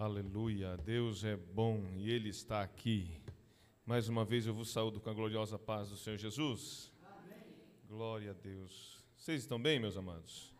[0.00, 3.20] Aleluia, Deus é bom e Ele está aqui.
[3.84, 6.90] Mais uma vez eu vos saúdo com a gloriosa paz do Senhor Jesus.
[7.04, 7.44] Amém.
[7.86, 9.04] Glória a Deus.
[9.14, 10.54] Vocês estão bem, meus amados?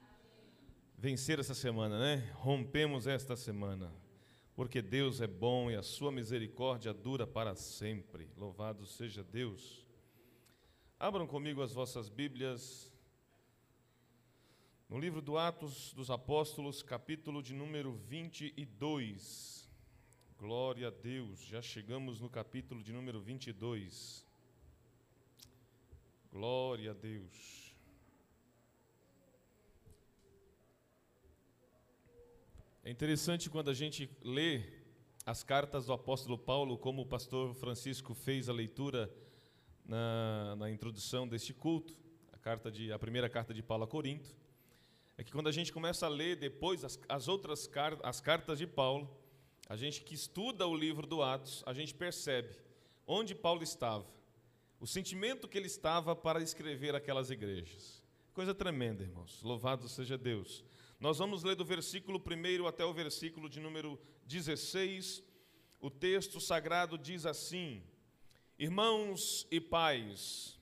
[0.94, 2.30] Vencer essa semana, né?
[2.34, 3.90] Rompemos esta semana,
[4.54, 8.28] porque Deus é bom e a sua misericórdia dura para sempre.
[8.36, 9.86] Louvado seja Deus.
[10.98, 12.89] Abram comigo as vossas Bíblias
[14.90, 19.70] no livro do Atos dos Apóstolos, capítulo de número 22.
[20.36, 24.26] Glória a Deus, já chegamos no capítulo de número 22.
[26.32, 27.72] Glória a Deus.
[32.82, 34.64] É interessante quando a gente lê
[35.24, 39.08] as cartas do apóstolo Paulo, como o pastor Francisco fez a leitura
[39.84, 41.96] na, na introdução deste culto,
[42.32, 44.39] a, carta de, a primeira carta de Paulo a Corinto
[45.20, 48.58] é que quando a gente começa a ler depois as, as outras cartas, as cartas
[48.58, 49.06] de Paulo,
[49.68, 52.56] a gente que estuda o livro do Atos, a gente percebe
[53.06, 54.06] onde Paulo estava,
[54.80, 58.02] o sentimento que ele estava para escrever aquelas igrejas.
[58.32, 59.42] Coisa tremenda, irmãos.
[59.42, 60.64] Louvado seja Deus.
[60.98, 65.22] Nós vamos ler do versículo 1 até o versículo de número 16.
[65.82, 67.82] O texto sagrado diz assim:
[68.58, 70.58] Irmãos e pais,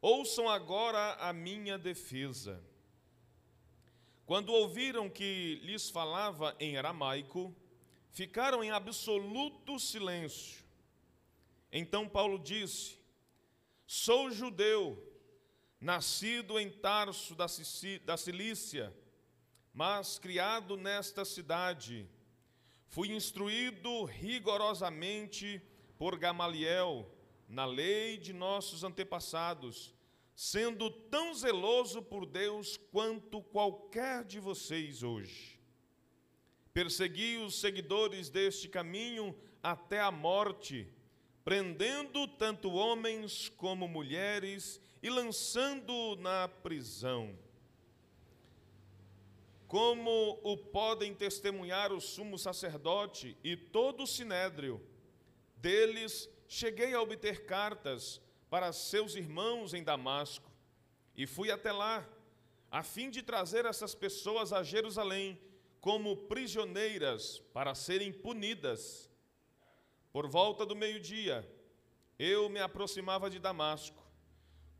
[0.00, 2.64] ouçam agora a minha defesa.
[4.26, 7.54] Quando ouviram que lhes falava em aramaico,
[8.10, 10.64] ficaram em absoluto silêncio.
[11.70, 12.98] Então Paulo disse:
[13.86, 14.98] Sou judeu,
[15.78, 18.96] nascido em Tarso da Cilícia,
[19.74, 22.08] mas criado nesta cidade.
[22.88, 25.60] Fui instruído rigorosamente
[25.98, 27.10] por Gamaliel
[27.46, 29.93] na lei de nossos antepassados
[30.34, 35.60] sendo tão zeloso por Deus quanto qualquer de vocês hoje.
[36.72, 40.88] Persegui os seguidores deste caminho até a morte,
[41.44, 47.38] prendendo tanto homens como mulheres e lançando na prisão.
[49.68, 54.84] Como o podem testemunhar o sumo sacerdote e todo o sinédrio,
[55.56, 58.20] deles cheguei a obter cartas
[58.54, 60.48] para seus irmãos em Damasco
[61.16, 62.08] e fui até lá,
[62.70, 65.40] a fim de trazer essas pessoas a Jerusalém
[65.80, 69.10] como prisioneiras para serem punidas.
[70.12, 71.44] Por volta do meio-dia,
[72.16, 74.00] eu me aproximava de Damasco,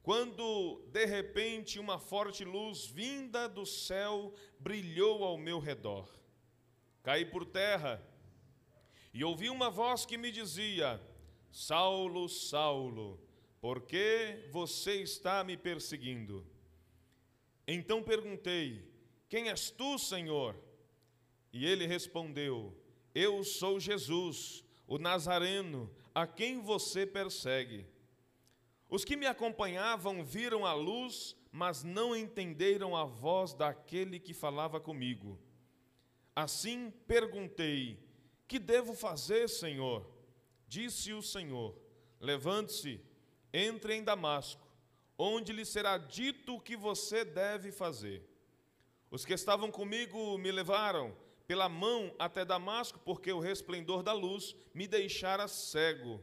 [0.04, 6.08] quando de repente uma forte luz vinda do céu brilhou ao meu redor.
[7.02, 8.00] Caí por terra
[9.12, 11.02] e ouvi uma voz que me dizia:
[11.50, 13.23] Saulo, Saulo,
[13.64, 16.46] por que você está me perseguindo?
[17.66, 18.86] Então perguntei:
[19.26, 20.54] Quem és tu, Senhor?
[21.50, 22.76] E ele respondeu:
[23.14, 27.86] Eu sou Jesus, o Nazareno, a quem você persegue.
[28.86, 34.78] Os que me acompanhavam viram a luz, mas não entenderam a voz daquele que falava
[34.78, 35.40] comigo.
[36.36, 37.98] Assim perguntei:
[38.46, 40.06] Que devo fazer, Senhor?
[40.68, 41.74] Disse o Senhor:
[42.20, 43.13] Levante-se
[43.56, 44.66] entre em Damasco,
[45.16, 48.28] onde lhe será dito o que você deve fazer.
[49.08, 51.16] Os que estavam comigo me levaram
[51.46, 56.20] pela mão até Damasco, porque o resplendor da luz me deixara cego.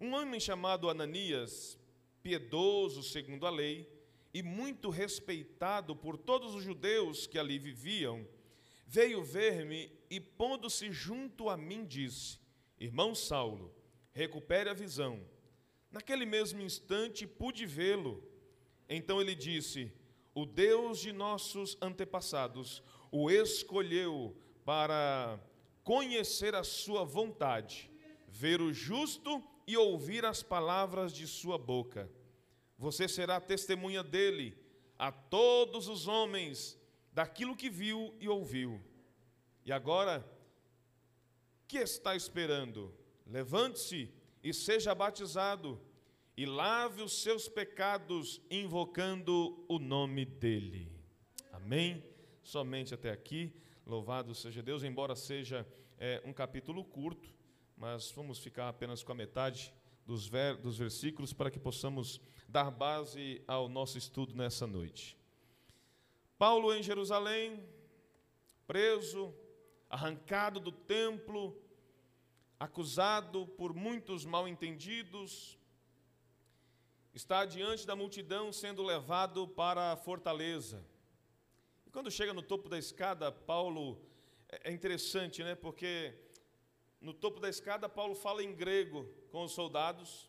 [0.00, 1.78] Um homem chamado Ananias,
[2.22, 3.86] piedoso segundo a lei,
[4.32, 8.26] e muito respeitado por todos os judeus que ali viviam,
[8.86, 12.38] veio ver-me e, pondo-se junto a mim, disse:
[12.78, 13.74] Irmão Saulo,
[14.12, 15.22] recupere a visão
[15.90, 18.22] Naquele mesmo instante pude vê-lo.
[18.88, 19.92] Então ele disse:
[20.34, 25.40] O Deus de nossos antepassados o escolheu para
[25.82, 27.90] conhecer a sua vontade,
[28.28, 32.10] ver o justo e ouvir as palavras de sua boca.
[32.78, 34.56] Você será testemunha dele
[34.98, 36.78] a todos os homens
[37.12, 38.80] daquilo que viu e ouviu.
[39.64, 40.24] E agora,
[41.66, 42.94] que está esperando?
[43.26, 44.12] Levante-se
[44.42, 45.80] e seja batizado,
[46.40, 50.90] e lave os seus pecados, invocando o nome dEle.
[51.52, 52.02] Amém?
[52.42, 53.52] Somente até aqui.
[53.84, 57.28] Louvado seja Deus, embora seja é, um capítulo curto,
[57.76, 59.70] mas vamos ficar apenas com a metade
[60.06, 65.18] dos, ver, dos versículos para que possamos dar base ao nosso estudo nessa noite.
[66.38, 67.62] Paulo em Jerusalém,
[68.66, 69.34] preso,
[69.90, 71.54] arrancado do templo,
[72.58, 75.59] acusado por muitos mal-entendidos,
[77.12, 80.84] está diante da multidão sendo levado para a fortaleza.
[81.86, 84.00] E quando chega no topo da escada, Paulo
[84.64, 85.54] É interessante, né?
[85.54, 86.12] Porque
[87.00, 90.28] no topo da escada, Paulo fala em grego com os soldados,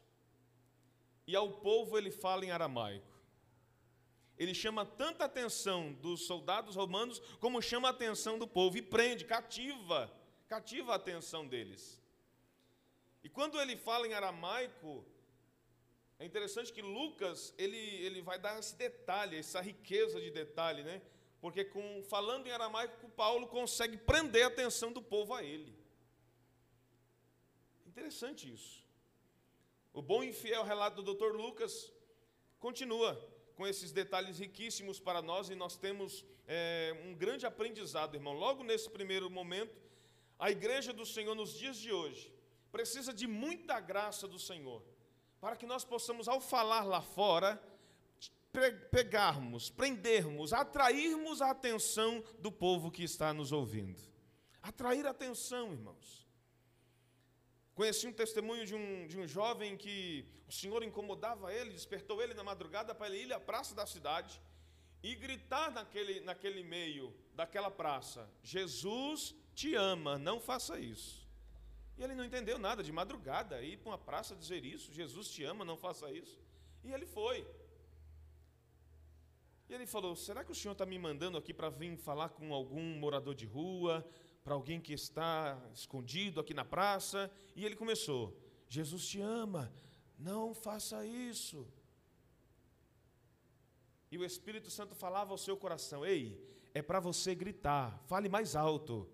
[1.26, 3.10] e ao povo ele fala em aramaico.
[4.38, 9.26] Ele chama tanta atenção dos soldados romanos, como chama a atenção do povo, e prende,
[9.26, 10.12] cativa,
[10.48, 12.00] cativa a atenção deles.
[13.24, 15.06] E quando ele fala em aramaico,
[16.22, 21.02] é interessante que Lucas, ele, ele vai dar esse detalhe, essa riqueza de detalhe, né?
[21.40, 25.76] Porque com, falando em aramaico, Paulo consegue prender a atenção do povo a ele.
[27.88, 28.86] Interessante isso.
[29.92, 31.36] O bom e fiel relato do Dr.
[31.36, 31.92] Lucas
[32.60, 33.20] continua
[33.56, 38.34] com esses detalhes riquíssimos para nós e nós temos é, um grande aprendizado, irmão.
[38.34, 39.76] Logo nesse primeiro momento,
[40.38, 42.32] a igreja do Senhor nos dias de hoje
[42.72, 44.91] precisa de muita graça do Senhor
[45.42, 47.60] para que nós possamos, ao falar lá fora,
[48.92, 54.00] pegarmos, prendermos, atrairmos a atenção do povo que está nos ouvindo.
[54.62, 56.28] Atrair atenção, irmãos.
[57.74, 62.36] Conheci um testemunho de um, de um jovem que o Senhor incomodava ele, despertou ele
[62.36, 64.40] na madrugada para ele ir à praça da cidade
[65.02, 71.28] e gritar naquele, naquele meio daquela praça: Jesus te ama, não faça isso.
[72.02, 75.44] E ele não entendeu nada de madrugada, ir para uma praça dizer isso: Jesus te
[75.44, 76.42] ama, não faça isso.
[76.84, 77.48] E ele foi.
[79.70, 82.56] E ele falou: Será que o Senhor está me mandando aqui para vir falar com
[82.56, 84.04] algum morador de rua,
[84.44, 88.36] para alguém que está escondido aqui na praça, e ele começou:
[88.68, 89.72] Jesus te ama,
[90.18, 91.68] não faça isso.
[94.10, 96.44] E o Espírito Santo falava ao seu coração: Ei,
[96.74, 99.08] é para você gritar, fale mais alto.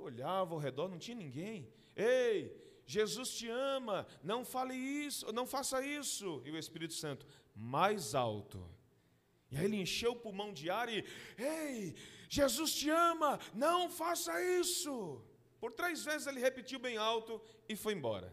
[0.00, 1.68] Olhava ao redor, não tinha ninguém.
[1.96, 2.56] Ei,
[2.86, 6.42] Jesus te ama, não fale isso, não faça isso.
[6.44, 8.68] E o Espírito Santo, mais alto.
[9.50, 11.04] E aí ele encheu o pulmão de ar e,
[11.36, 11.94] ei,
[12.28, 15.22] Jesus te ama, não faça isso.
[15.60, 18.32] Por três vezes ele repetiu bem alto e foi embora.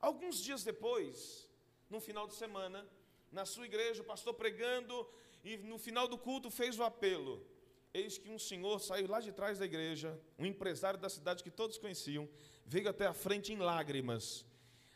[0.00, 1.48] Alguns dias depois,
[1.88, 2.86] no final de semana,
[3.30, 5.08] na sua igreja, o pastor pregando
[5.44, 7.46] e no final do culto fez o apelo.
[7.94, 11.50] Eis que um senhor saiu lá de trás da igreja, um empresário da cidade que
[11.50, 12.28] todos conheciam,
[12.64, 14.46] veio até a frente em lágrimas,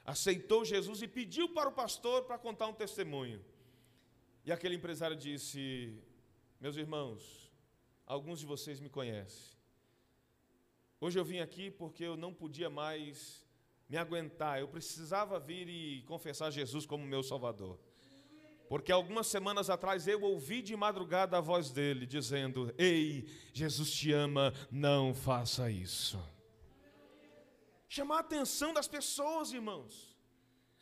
[0.05, 3.45] aceitou Jesus e pediu para o pastor para contar um testemunho.
[4.45, 6.01] E aquele empresário disse:
[6.61, 7.47] Meus irmãos,
[8.07, 9.57] Alguns de vocês me conhecem.
[11.01, 13.45] Hoje eu vim aqui porque eu não podia mais
[13.89, 17.81] me aguentar, eu precisava vir e confessar Jesus como meu Salvador.
[18.69, 24.13] Porque algumas semanas atrás eu ouvi de madrugada a voz dele dizendo: Ei, Jesus te
[24.13, 26.19] ama, não faça isso.
[27.89, 30.17] Chamar a atenção das pessoas, irmãos.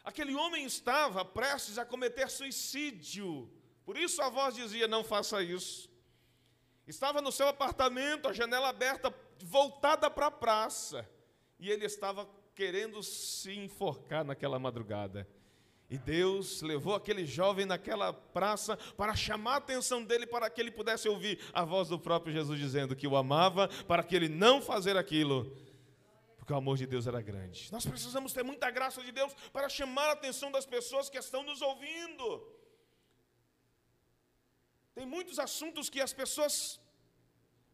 [0.03, 3.51] Aquele homem estava prestes a cometer suicídio,
[3.85, 5.91] por isso a voz dizia: Não faça isso.
[6.87, 11.09] Estava no seu apartamento, a janela aberta, voltada para a praça.
[11.59, 15.29] E ele estava querendo se enforcar naquela madrugada.
[15.91, 20.71] E Deus levou aquele jovem naquela praça para chamar a atenção dele para que ele
[20.71, 24.63] pudesse ouvir a voz do próprio Jesus dizendo que o amava, para que ele não
[24.63, 25.57] fazer aquilo,
[26.37, 27.71] porque o amor de Deus era grande.
[27.71, 31.43] Nós precisamos ter muita graça de Deus para chamar a atenção das pessoas que estão
[31.43, 32.47] nos ouvindo.
[34.95, 36.81] Tem muitos assuntos que as pessoas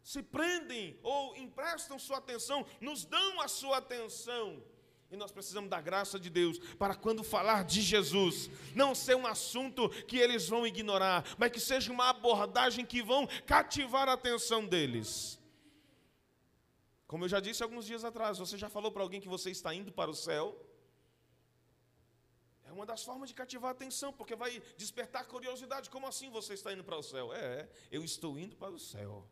[0.03, 4.63] se prendem ou emprestam sua atenção, nos dão a sua atenção.
[5.11, 9.27] E nós precisamos da graça de Deus para quando falar de Jesus, não ser um
[9.27, 14.65] assunto que eles vão ignorar, mas que seja uma abordagem que vão cativar a atenção
[14.65, 15.37] deles.
[17.05, 19.75] Como eu já disse alguns dias atrás, você já falou para alguém que você está
[19.75, 20.57] indo para o céu?
[22.63, 25.89] É uma das formas de cativar a atenção, porque vai despertar curiosidade.
[25.89, 27.33] Como assim você está indo para o céu?
[27.33, 29.27] É, eu estou indo para o céu.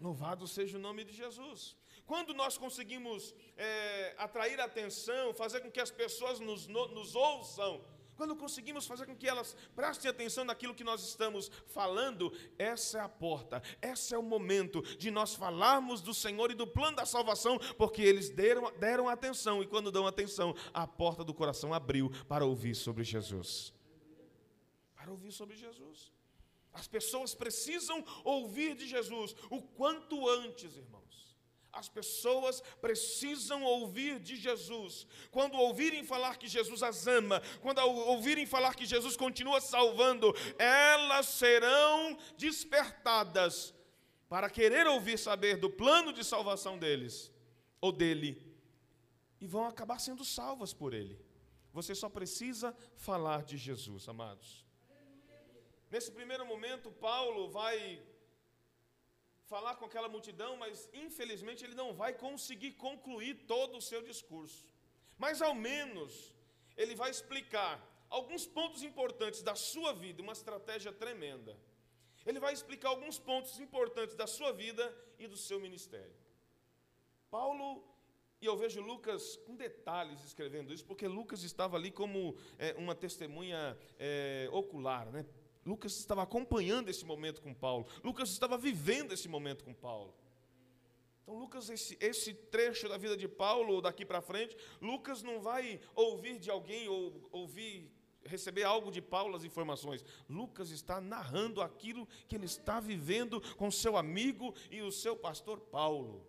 [0.00, 1.76] Louvado seja o nome de Jesus.
[2.10, 7.84] Quando nós conseguimos é, atrair atenção, fazer com que as pessoas nos, no, nos ouçam,
[8.16, 13.00] quando conseguimos fazer com que elas prestem atenção naquilo que nós estamos falando, essa é
[13.00, 17.06] a porta, esse é o momento de nós falarmos do Senhor e do plano da
[17.06, 22.10] salvação, porque eles deram, deram atenção, e quando dão atenção, a porta do coração abriu
[22.26, 23.72] para ouvir sobre Jesus.
[24.96, 26.12] Para ouvir sobre Jesus.
[26.72, 31.29] As pessoas precisam ouvir de Jesus o quanto antes, irmãos.
[31.72, 35.06] As pessoas precisam ouvir de Jesus.
[35.30, 41.26] Quando ouvirem falar que Jesus as ama, quando ouvirem falar que Jesus continua salvando, elas
[41.26, 43.72] serão despertadas
[44.28, 47.32] para querer ouvir saber do plano de salvação deles
[47.80, 48.50] ou dele
[49.40, 51.18] e vão acabar sendo salvas por ele.
[51.72, 54.64] Você só precisa falar de Jesus, amados.
[55.90, 58.02] Nesse primeiro momento, Paulo vai
[59.52, 64.64] falar com aquela multidão, mas infelizmente ele não vai conseguir concluir todo o seu discurso.
[65.18, 66.12] Mas ao menos
[66.76, 67.72] ele vai explicar
[68.08, 71.58] alguns pontos importantes da sua vida, uma estratégia tremenda.
[72.24, 74.84] Ele vai explicar alguns pontos importantes da sua vida
[75.18, 76.14] e do seu ministério.
[77.28, 77.82] Paulo,
[78.40, 82.94] e eu vejo Lucas com detalhes escrevendo isso, porque Lucas estava ali como é, uma
[82.94, 85.26] testemunha é, ocular, né?
[85.64, 87.86] Lucas estava acompanhando esse momento com Paulo.
[88.02, 90.14] Lucas estava vivendo esse momento com Paulo.
[91.22, 95.80] Então, Lucas, esse, esse trecho da vida de Paulo, daqui para frente, Lucas não vai
[95.94, 97.88] ouvir de alguém ou ouvir,
[98.24, 100.04] receber algo de Paulo as informações.
[100.28, 105.60] Lucas está narrando aquilo que ele está vivendo com seu amigo e o seu pastor
[105.60, 106.26] Paulo.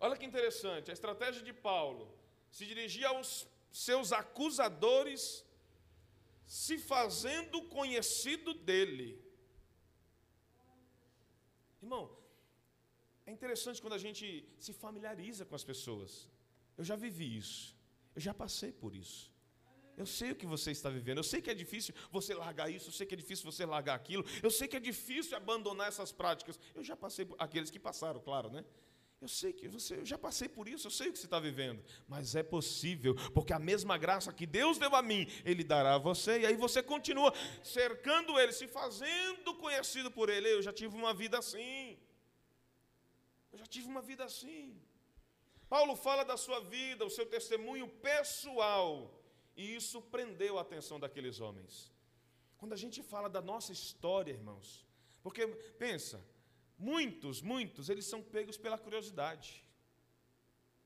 [0.00, 2.12] Olha que interessante, a estratégia de Paulo
[2.50, 5.44] se dirigia aos seus acusadores
[6.46, 9.20] se fazendo conhecido dele.
[11.82, 12.16] Irmão,
[13.26, 16.28] é interessante quando a gente se familiariza com as pessoas.
[16.76, 17.76] Eu já vivi isso,
[18.14, 19.32] eu já passei por isso.
[19.96, 22.88] Eu sei o que você está vivendo, eu sei que é difícil você largar isso,
[22.88, 26.10] eu sei que é difícil você largar aquilo, eu sei que é difícil abandonar essas
[26.10, 26.58] práticas.
[26.74, 28.64] Eu já passei por aqueles que passaram, claro, né?
[29.22, 31.38] Eu sei que você, eu já passei por isso, eu sei o que você está
[31.38, 35.94] vivendo, mas é possível, porque a mesma graça que Deus deu a mim, Ele dará
[35.94, 40.48] a você, e aí você continua cercando Ele, se fazendo conhecido por Ele.
[40.48, 41.96] Eu já tive uma vida assim,
[43.52, 44.82] eu já tive uma vida assim.
[45.68, 49.22] Paulo fala da sua vida, o seu testemunho pessoal,
[49.56, 51.92] e isso prendeu a atenção daqueles homens.
[52.58, 54.84] Quando a gente fala da nossa história, irmãos,
[55.22, 55.46] porque
[55.78, 56.20] pensa,
[56.82, 59.64] Muitos, muitos, eles são pegos pela curiosidade.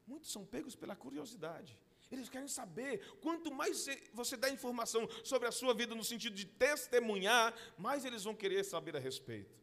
[0.07, 1.79] Muitos são pegos pela curiosidade.
[2.11, 3.01] Eles querem saber.
[3.23, 8.25] Quanto mais você dá informação sobre a sua vida no sentido de testemunhar, mais eles
[8.25, 9.59] vão querer saber a respeito.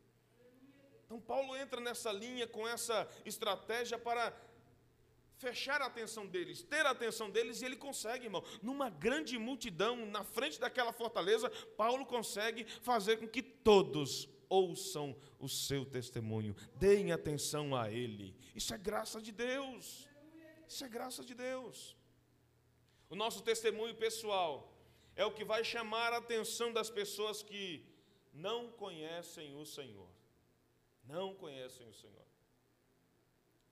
[1.06, 4.36] Então, Paulo entra nessa linha com essa estratégia para
[5.38, 8.44] fechar a atenção deles, ter a atenção deles, e ele consegue, irmão.
[8.60, 11.48] Numa grande multidão, na frente daquela fortaleza,
[11.78, 15.08] Paulo consegue fazer com que todos ouçam
[15.40, 16.56] o seu testemunho,
[16.86, 18.28] deem atenção a ele.
[18.60, 20.08] Isso é graça de Deus.
[20.72, 21.96] Isso é graça de Deus.
[23.14, 24.52] O nosso testemunho pessoal
[25.16, 27.66] é o que vai chamar a atenção das pessoas que
[28.34, 30.10] não conhecem o Senhor.
[31.16, 32.28] Não conhecem o Senhor.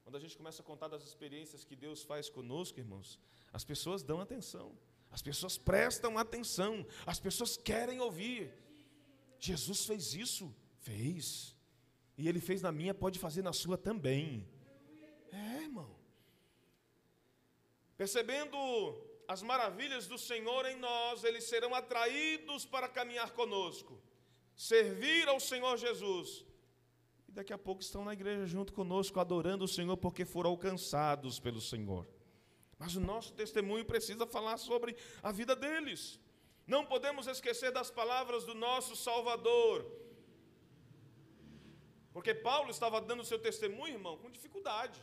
[0.03, 3.19] Quando a gente começa a contar das experiências que Deus faz conosco, irmãos,
[3.53, 4.67] as pessoas dão atenção,
[5.09, 8.41] as pessoas prestam atenção, as pessoas querem ouvir.
[9.39, 11.55] Jesus fez isso, Fez.
[12.17, 14.47] E ele fez na minha, pode fazer na sua também.
[15.31, 15.89] É, irmão.
[17.97, 18.57] Percebendo
[19.27, 24.01] as maravilhas do Senhor em nós, eles serão atraídos para caminhar conosco,
[24.55, 26.45] servir ao Senhor Jesus.
[27.29, 31.39] E daqui a pouco estão na igreja junto conosco, adorando o Senhor, porque foram alcançados
[31.39, 32.05] pelo Senhor.
[32.77, 36.19] Mas o nosso testemunho precisa falar sobre a vida deles.
[36.65, 39.85] Não podemos esquecer das palavras do nosso Salvador,
[42.13, 44.99] porque Paulo estava dando o seu testemunho, irmão, com dificuldade.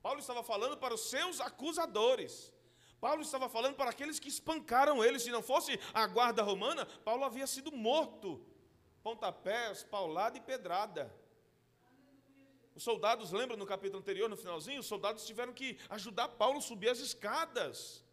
[0.00, 2.52] Paulo estava falando para os seus acusadores.
[3.00, 5.18] Paulo estava falando para aqueles que espancaram ele.
[5.18, 8.44] Se não fosse a guarda romana, Paulo havia sido morto.
[9.02, 11.12] Pontapés, paulada e pedrada.
[12.74, 14.80] Os soldados, lembra no capítulo anterior, no finalzinho?
[14.80, 18.04] Os soldados tiveram que ajudar Paulo a subir as escadas.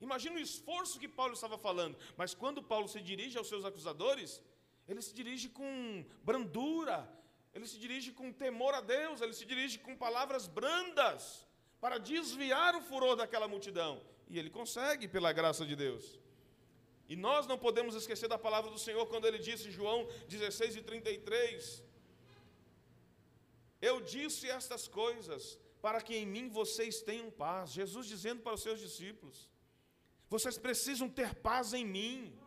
[0.00, 1.98] Imagina o esforço que Paulo estava falando.
[2.16, 4.42] Mas quando Paulo se dirige aos seus acusadores,
[4.88, 7.06] ele se dirige com brandura,
[7.54, 11.46] ele se dirige com temor a Deus, ele se dirige com palavras brandas
[11.80, 14.02] para desviar o furor daquela multidão.
[14.28, 16.20] E ele consegue, pela graça de Deus.
[17.08, 20.82] E nós não podemos esquecer da palavra do Senhor quando ele disse, João 16 e
[20.82, 21.82] 33,
[23.82, 27.72] Eu disse estas coisas para que em mim vocês tenham paz.
[27.72, 29.48] Jesus dizendo para os seus discípulos:
[30.28, 32.38] Vocês precisam ter paz em mim.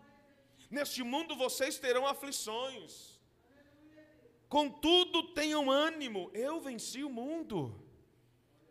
[0.69, 3.12] Neste mundo vocês terão aflições.
[4.53, 7.57] Contudo, tenham ânimo, eu venci o mundo.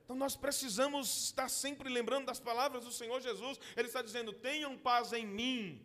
[0.04, 3.58] Então nós precisamos estar sempre lembrando das palavras do Senhor Jesus.
[3.76, 5.84] Ele está dizendo: tenham paz em mim,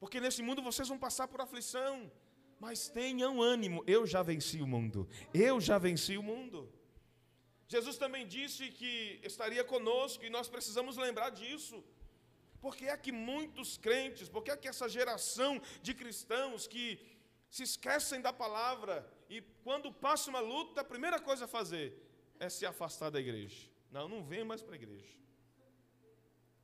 [0.00, 2.10] porque nesse mundo vocês vão passar por aflição,
[2.58, 5.08] mas tenham ânimo, eu já venci o mundo.
[5.32, 6.68] Eu já venci o mundo.
[7.68, 11.84] Jesus também disse que estaria conosco e nós precisamos lembrar disso.
[12.60, 16.98] Porque é que muitos crentes, porque é que essa geração de cristãos que
[17.50, 22.02] se esquecem da palavra e quando passa uma luta, a primeira coisa a fazer
[22.38, 23.68] é se afastar da igreja.
[23.90, 25.16] Não, não vem mais para a igreja.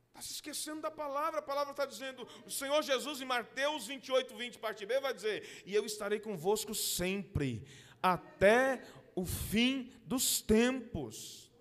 [0.07, 1.39] Está se esquecendo da palavra.
[1.39, 5.63] A palavra está dizendo, o Senhor Jesus em Mateus 28, 20, parte B, vai dizer:
[5.65, 7.65] E eu estarei convosco sempre,
[8.01, 8.85] até
[9.15, 11.51] o fim dos tempos.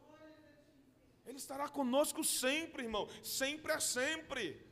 [1.24, 3.08] Ele estará conosco sempre, irmão.
[3.22, 4.71] Sempre é sempre.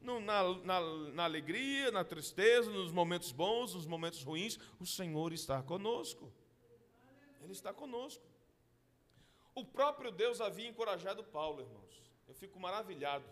[0.00, 0.80] No, na, na,
[1.12, 6.32] na, alegria, na tristeza, nos momentos bons, nos momentos ruins, o Senhor está conosco.
[7.42, 8.24] Ele está conosco.
[9.54, 12.02] O próprio Deus havia encorajado Paulo, irmãos.
[12.26, 13.24] Eu fico maravilhado.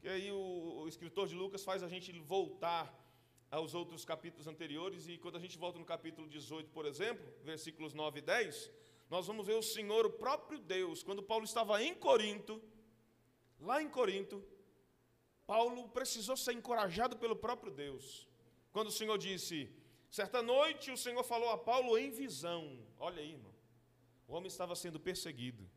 [0.00, 2.92] Que aí o, o escritor de Lucas faz a gente voltar
[3.50, 7.94] aos outros capítulos anteriores, e quando a gente volta no capítulo 18, por exemplo, versículos
[7.94, 8.70] 9 e 10,
[9.08, 12.60] nós vamos ver o Senhor, o próprio Deus, quando Paulo estava em Corinto,
[13.60, 14.44] lá em Corinto,
[15.46, 18.28] Paulo precisou ser encorajado pelo próprio Deus.
[18.72, 19.70] Quando o Senhor disse,
[20.10, 23.54] certa noite o Senhor falou a Paulo em visão, olha aí, irmão,
[24.26, 25.68] o homem estava sendo perseguido,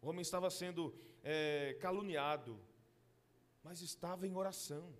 [0.00, 2.58] o homem estava sendo é, caluniado,
[3.62, 4.92] mas estava em oração.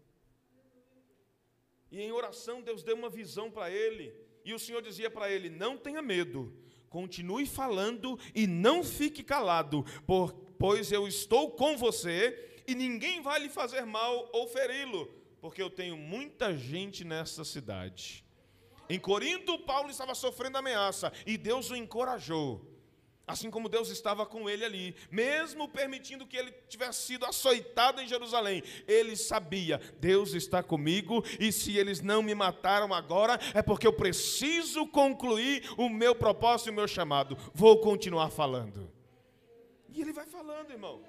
[1.91, 4.15] E em oração Deus deu uma visão para ele,
[4.45, 6.55] e o Senhor dizia para ele: Não tenha medo,
[6.89, 9.85] continue falando e não fique calado,
[10.59, 15.07] pois eu estou com você e ninguém vai lhe fazer mal ou feri-lo,
[15.41, 18.25] porque eu tenho muita gente nessa cidade.
[18.89, 22.73] Em Corinto, Paulo estava sofrendo ameaça e Deus o encorajou.
[23.27, 28.07] Assim como Deus estava com ele ali, mesmo permitindo que ele tivesse sido açoitado em
[28.07, 33.87] Jerusalém, ele sabia: Deus está comigo, e se eles não me mataram agora, é porque
[33.87, 37.39] eu preciso concluir o meu propósito e o meu chamado.
[37.55, 38.93] Vou continuar falando.
[39.89, 41.03] E ele vai falando, irmão.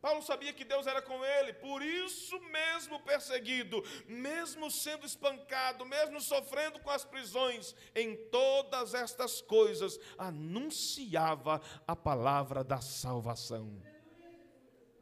[0.00, 6.20] Paulo sabia que Deus era com ele, por isso mesmo perseguido, mesmo sendo espancado, mesmo
[6.20, 13.82] sofrendo com as prisões, em todas estas coisas anunciava a palavra da salvação.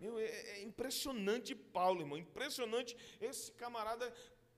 [0.01, 4.13] Meu, é, é impressionante Paulo, irmão, impressionante esse camarada,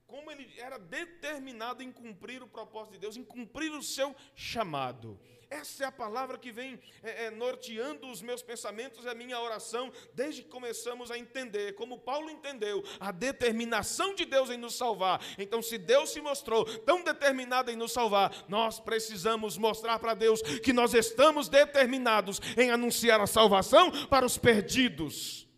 [0.09, 5.19] como ele era determinado em cumprir o propósito de Deus, em cumprir o seu chamado.
[5.49, 9.39] Essa é a palavra que vem é, é, norteando os meus pensamentos e a minha
[9.39, 14.75] oração desde que começamos a entender, como Paulo entendeu, a determinação de Deus em nos
[14.75, 15.19] salvar.
[15.39, 20.41] Então, se Deus se mostrou tão determinado em nos salvar, nós precisamos mostrar para Deus
[20.41, 25.48] que nós estamos determinados em anunciar a salvação para os perdidos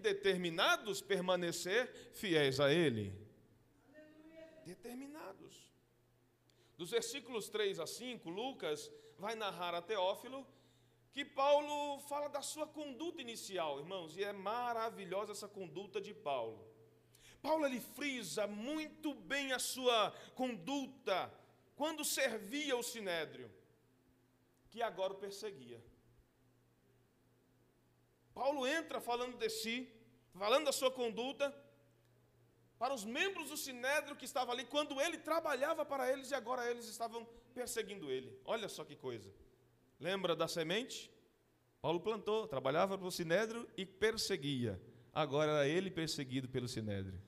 [0.00, 3.14] determinados permanecer fiéis a Ele.
[4.64, 5.72] Determinados.
[6.76, 10.46] Dos versículos 3 a 5, Lucas vai narrar a Teófilo
[11.12, 16.64] que Paulo fala da sua conduta inicial, irmãos, e é maravilhosa essa conduta de Paulo.
[17.42, 21.32] Paulo ele frisa muito bem a sua conduta
[21.74, 23.50] quando servia o sinédrio,
[24.68, 25.82] que agora o perseguia.
[28.40, 29.86] Paulo entra falando de si,
[30.32, 31.54] falando da sua conduta,
[32.78, 36.70] para os membros do sinédrio que estavam ali, quando ele trabalhava para eles e agora
[36.70, 38.34] eles estavam perseguindo ele.
[38.46, 39.30] Olha só que coisa.
[40.08, 41.12] Lembra da semente?
[41.82, 44.80] Paulo plantou, trabalhava para o sinédrio e perseguia.
[45.12, 47.20] Agora era ele perseguido pelo sinédrio.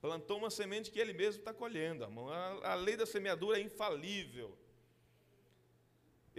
[0.00, 2.04] Plantou uma semente que ele mesmo está colhendo.
[2.64, 4.58] A lei da semeadura é infalível.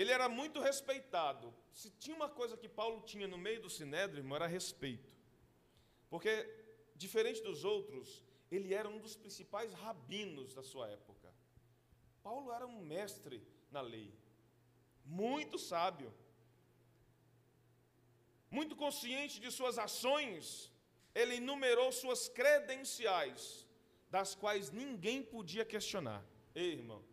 [0.02, 1.54] Ele era muito respeitado.
[1.82, 5.10] Se tinha uma coisa que Paulo tinha no meio do sinédrio, era respeito.
[6.10, 6.34] Porque
[7.04, 11.34] Diferente dos outros, ele era um dos principais rabinos da sua época.
[12.22, 13.38] Paulo era um mestre
[13.72, 14.14] na lei,
[15.04, 16.14] muito sábio,
[18.52, 20.72] muito consciente de suas ações,
[21.16, 23.68] ele enumerou suas credenciais,
[24.12, 26.24] das quais ninguém podia questionar.
[26.54, 27.04] Ei, irmão,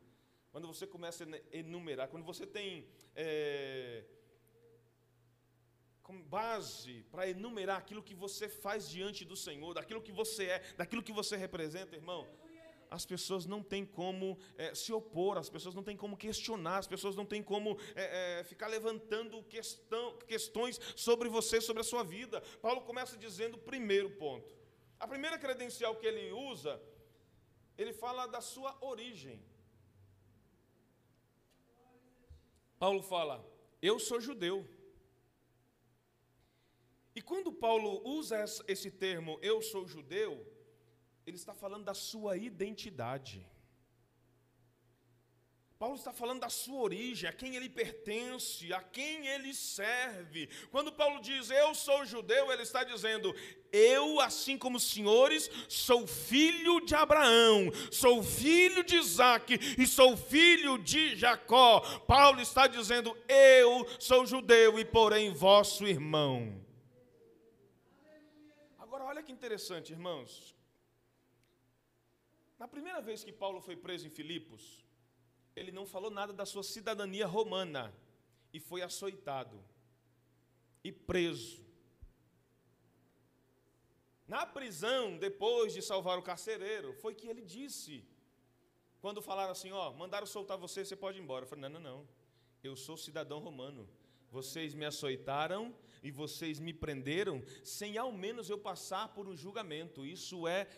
[0.58, 4.04] quando você começa a enumerar, quando você tem é,
[6.02, 10.58] como base para enumerar aquilo que você faz diante do Senhor, daquilo que você é,
[10.76, 12.26] daquilo que você representa, irmão.
[12.90, 16.88] As pessoas não têm como é, se opor, as pessoas não têm como questionar, as
[16.88, 22.02] pessoas não têm como é, é, ficar levantando questão, questões sobre você, sobre a sua
[22.02, 22.40] vida.
[22.60, 24.52] Paulo começa dizendo o primeiro ponto.
[24.98, 26.82] A primeira credencial que ele usa,
[27.76, 29.40] ele fala da sua origem.
[32.78, 33.44] Paulo fala:
[33.82, 34.66] Eu sou judeu.
[37.14, 40.46] E quando Paulo usa esse termo, eu sou judeu,
[41.26, 43.44] ele está falando da sua identidade.
[45.78, 50.48] Paulo está falando da sua origem, a quem ele pertence, a quem ele serve.
[50.72, 53.32] Quando Paulo diz eu sou judeu, ele está dizendo
[53.70, 60.16] eu, assim como os senhores, sou filho de Abraão, sou filho de Isaac e sou
[60.16, 61.80] filho de Jacó.
[62.00, 66.66] Paulo está dizendo eu sou judeu e porém vosso irmão.
[69.10, 70.54] olha que interessante, irmãos.
[72.58, 74.84] Na primeira vez que Paulo foi preso em Filipos,
[75.58, 77.94] ele não falou nada da sua cidadania romana
[78.52, 79.62] e foi açoitado
[80.82, 81.66] e preso.
[84.26, 88.04] Na prisão, depois de salvar o carcereiro, foi que ele disse,
[89.00, 91.44] quando falaram assim, ó, mandaram soltar você, você pode ir embora.
[91.44, 92.08] Eu falei, não, não, não,
[92.62, 93.88] eu sou cidadão romano.
[94.30, 100.04] Vocês me açoitaram e vocês me prenderam sem ao menos eu passar por um julgamento.
[100.04, 100.68] Isso é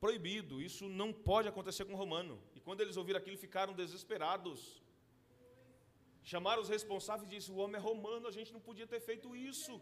[0.00, 2.40] proibido, isso não pode acontecer com o romano.
[2.60, 4.82] E quando eles ouviram aquilo, ficaram desesperados.
[6.22, 9.34] Chamaram os responsáveis e disseram: o homem é romano, a gente não podia ter feito
[9.34, 9.80] isso.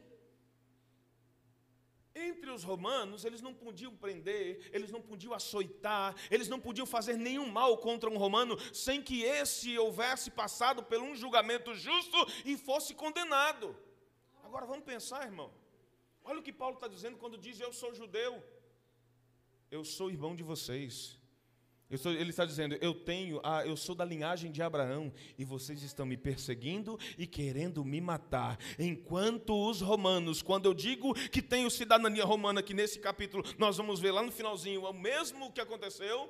[2.15, 7.17] Entre os romanos, eles não podiam prender, eles não podiam açoitar, eles não podiam fazer
[7.17, 12.57] nenhum mal contra um romano sem que esse houvesse passado por um julgamento justo e
[12.57, 13.77] fosse condenado.
[14.43, 15.53] Agora vamos pensar, irmão.
[16.25, 18.33] Olha o que Paulo está dizendo quando diz: Eu sou judeu,
[19.71, 21.18] eu sou irmão de vocês.
[21.91, 25.83] Estou, ele está dizendo: Eu tenho, ah, eu sou da linhagem de Abraão e vocês
[25.83, 28.59] estão me perseguindo e querendo me matar.
[28.79, 34.01] Enquanto os romanos, quando eu digo que tenho cidadania romana, que nesse capítulo nós vamos
[34.01, 36.29] ver lá no finalzinho o mesmo que aconteceu,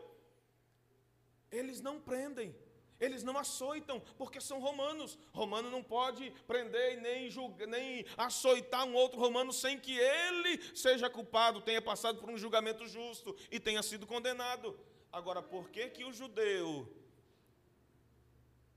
[1.51, 2.55] eles não prendem,
[3.01, 5.19] eles não açoitam, porque são romanos.
[5.33, 11.11] Romano não pode prender nem, julgar, nem açoitar um outro romano sem que ele seja
[11.11, 14.79] culpado, tenha passado por um julgamento justo e tenha sido condenado.
[15.11, 16.87] Agora, por que, que o judeu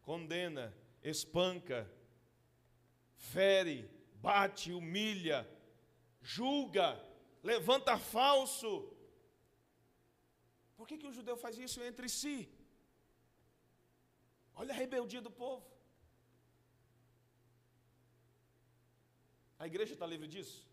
[0.02, 1.90] condena, espanca,
[3.16, 5.48] fere, bate, humilha,
[6.22, 7.00] julga,
[7.44, 8.96] levanta falso?
[10.78, 12.50] Por que, que o judeu faz isso entre si?
[14.56, 15.70] Olha a rebeldia do povo.
[19.60, 20.71] A igreja está livre disso?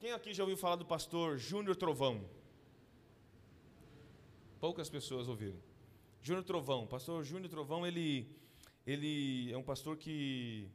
[0.00, 2.26] Quem aqui já ouviu falar do pastor Júnior Trovão?
[4.58, 5.60] Poucas pessoas ouviram.
[6.22, 8.34] Júnior Trovão, pastor Júnior Trovão, ele,
[8.86, 10.70] ele é um pastor que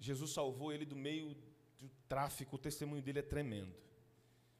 [0.00, 1.36] Jesus salvou ele do meio
[1.78, 3.72] do tráfico, o testemunho dele é tremendo.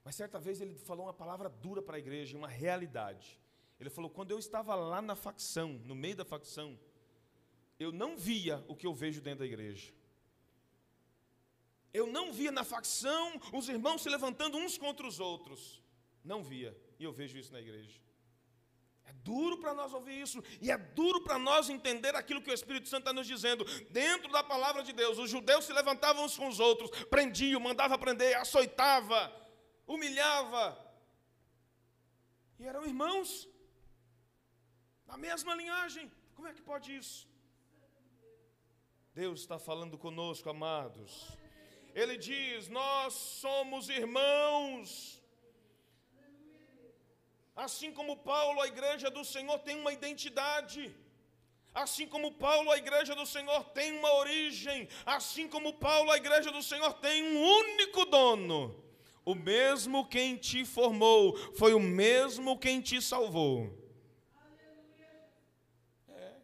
[0.05, 3.37] Mas certa vez ele falou uma palavra dura para a igreja, uma realidade.
[3.81, 6.79] Ele falou: quando eu estava lá na facção, no meio da facção,
[7.81, 9.93] eu não via o que eu vejo dentro da igreja.
[11.93, 15.83] Eu não via na facção os irmãos se levantando uns contra os outros.
[16.25, 16.77] Não via.
[16.99, 18.01] E eu vejo isso na igreja.
[19.05, 20.43] É duro para nós ouvir isso.
[20.61, 23.65] E é duro para nós entender aquilo que o Espírito Santo está nos dizendo.
[23.91, 27.99] Dentro da palavra de Deus, os judeus se levantavam uns com os outros, prendiam, mandavam
[27.99, 29.21] prender, açoitava,
[29.87, 30.79] humilhava.
[32.59, 33.49] E eram irmãos.
[35.07, 36.11] Na mesma linhagem.
[36.35, 37.29] Como é que pode isso?
[39.15, 41.42] Deus está falando conosco, amados
[41.95, 45.21] ele diz: Nós somos irmãos.
[47.55, 50.95] Assim como Paulo, a igreja do Senhor tem uma identidade.
[51.75, 54.89] Assim como Paulo, a igreja do Senhor tem uma origem.
[55.05, 58.83] Assim como Paulo, a igreja do Senhor tem um único dono.
[59.25, 63.79] O mesmo quem te formou foi o mesmo quem te salvou.
[66.09, 66.37] É.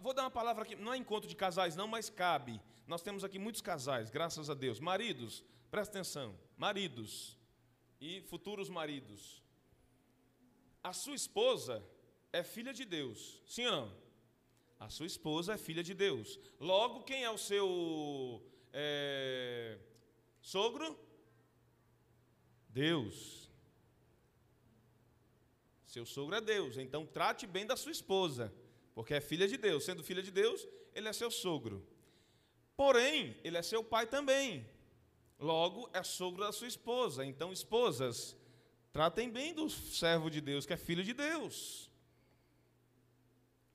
[0.00, 2.60] Vou dar uma palavra aqui, não é encontro de casais, não, mas cabe.
[2.86, 4.78] Nós temos aqui muitos casais, graças a Deus.
[4.78, 6.38] Maridos, presta atenção.
[6.56, 7.38] Maridos
[8.00, 9.42] e futuros maridos.
[10.82, 11.82] A sua esposa
[12.32, 14.04] é filha de Deus, sim ou não?
[14.78, 16.38] A sua esposa é filha de Deus.
[16.60, 18.42] Logo, quem é o seu
[18.72, 19.78] é,
[20.42, 20.98] sogro?
[22.68, 23.48] Deus.
[25.86, 26.76] Seu sogro é Deus.
[26.76, 28.52] Então trate bem da sua esposa,
[28.94, 29.84] porque é filha de Deus.
[29.84, 31.86] Sendo filha de Deus, ele é seu sogro.
[32.76, 34.68] Porém, ele é seu pai também.
[35.38, 37.24] Logo, é sogro da sua esposa.
[37.24, 38.36] Então, esposas,
[38.92, 41.90] tratem bem do servo de Deus, que é filho de Deus.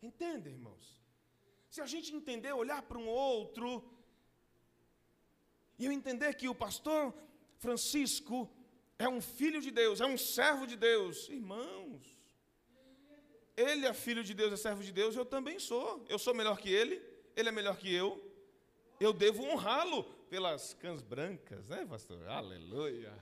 [0.02, 1.00] Entende, irmãos?
[1.70, 3.84] Se a gente entender, olhar para um outro,
[5.78, 7.14] e eu entender que o pastor
[7.58, 8.50] Francisco
[8.98, 12.18] é um filho de Deus, é um servo de Deus, irmãos,
[13.56, 16.06] ele é filho de Deus, é servo de Deus, eu também sou.
[16.08, 17.02] Eu sou melhor que ele,
[17.36, 18.29] ele é melhor que eu
[19.00, 22.28] eu devo honrá-lo pelas cãs brancas, né, pastor?
[22.28, 23.14] Aleluia.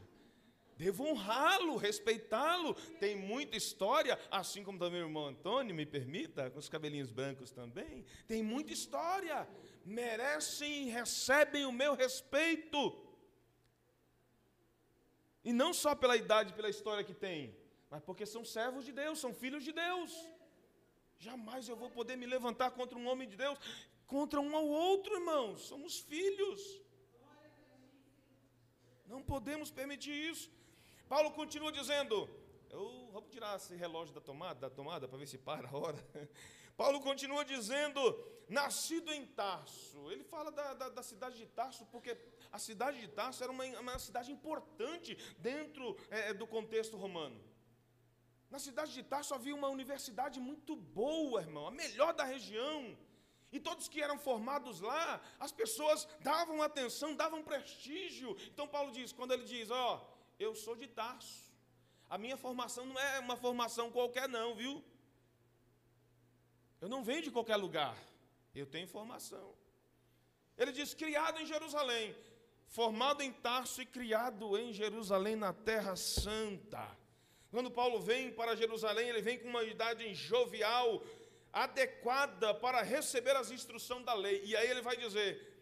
[0.77, 2.75] Devo honrá-lo, respeitá-lo.
[2.99, 7.51] Tem muita história, assim como também o irmão Antônio, me permita, com os cabelinhos brancos
[7.51, 8.05] também.
[8.27, 9.47] Tem muita história.
[9.83, 12.79] Merecem e recebem o meu respeito.
[15.43, 17.55] E não só pela idade, pela história que tem,
[17.89, 20.11] mas porque são servos de Deus, são filhos de Deus.
[21.19, 23.57] Jamais eu vou poder me levantar contra um homem de Deus.
[24.05, 25.61] contra um ao outro, irmãos.
[25.61, 26.61] Somos filhos.
[29.05, 30.49] Não podemos permitir isso.
[31.07, 32.29] Paulo continua dizendo:
[32.69, 35.97] eu vou tirar esse relógio da tomada, da tomada para ver se para a hora.
[36.75, 37.99] Paulo continua dizendo,
[38.47, 40.11] nascido em Tarso.
[40.11, 42.15] Ele fala da, da, da cidade de Tarso, porque
[42.51, 47.41] a cidade de Tarso era uma, uma cidade importante dentro é, do contexto romano.
[48.49, 52.97] Na cidade de Tarso havia uma universidade muito boa, irmão, a melhor da região.
[53.51, 58.35] E todos que eram formados lá, as pessoas davam atenção, davam prestígio.
[58.47, 61.47] Então Paulo diz, quando ele diz, ó, oh, eu sou de Tarso.
[62.09, 64.83] A minha formação não é uma formação qualquer não, viu?
[66.79, 67.97] Eu não venho de qualquer lugar.
[68.55, 69.53] Eu tenho formação.
[70.57, 72.15] Ele diz, criado em Jerusalém,
[72.67, 76.97] formado em Tarso e criado em Jerusalém na terra santa.
[77.49, 81.03] Quando Paulo vem para Jerusalém, ele vem com uma idade jovial,
[81.51, 84.41] adequada para receber as instruções da lei.
[84.45, 85.57] E aí ele vai dizer: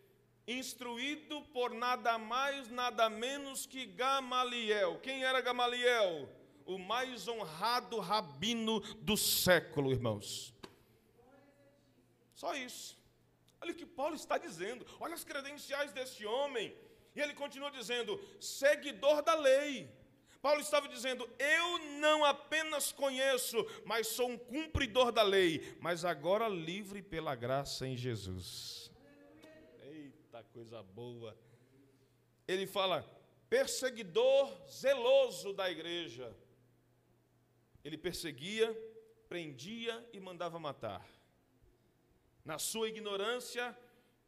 [0.48, 5.00] instruído por nada mais, nada menos que Gamaliel.
[5.02, 6.28] Quem era Gamaliel?
[6.66, 10.54] O mais honrado rabino do século, irmãos.
[12.34, 12.98] Só isso.
[13.62, 14.86] Olha o que Paulo está dizendo.
[15.00, 16.76] Olha as credenciais desse homem.
[17.16, 19.90] E ele continua dizendo: seguidor da lei.
[20.46, 26.48] Paulo estava dizendo: Eu não apenas conheço, mas sou um cumpridor da lei, mas agora
[26.48, 28.92] livre pela graça em Jesus.
[29.82, 31.36] Eita coisa boa.
[32.48, 33.04] Ele fala:
[33.50, 36.32] perseguidor zeloso da igreja.
[37.84, 38.72] Ele perseguia,
[39.28, 41.04] prendia e mandava matar.
[42.44, 43.76] Na sua ignorância,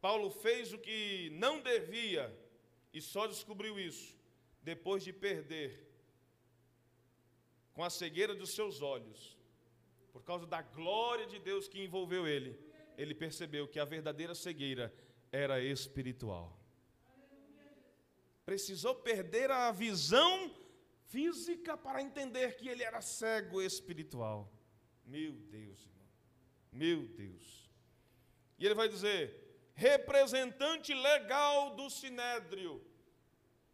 [0.02, 2.36] Paulo fez o que não devia
[2.92, 4.18] e só descobriu isso
[4.64, 5.87] depois de perder
[7.78, 9.38] com a cegueira dos seus olhos,
[10.12, 12.60] por causa da glória de Deus que envolveu ele,
[12.98, 14.92] ele percebeu que a verdadeira cegueira
[15.32, 16.60] era espiritual.
[18.44, 20.52] Precisou perder a visão
[21.06, 24.52] física para entender que ele era cego espiritual.
[25.06, 26.08] Meu Deus, irmão.
[26.72, 27.70] Meu Deus.
[28.58, 32.84] E ele vai dizer: representante legal do sinédrio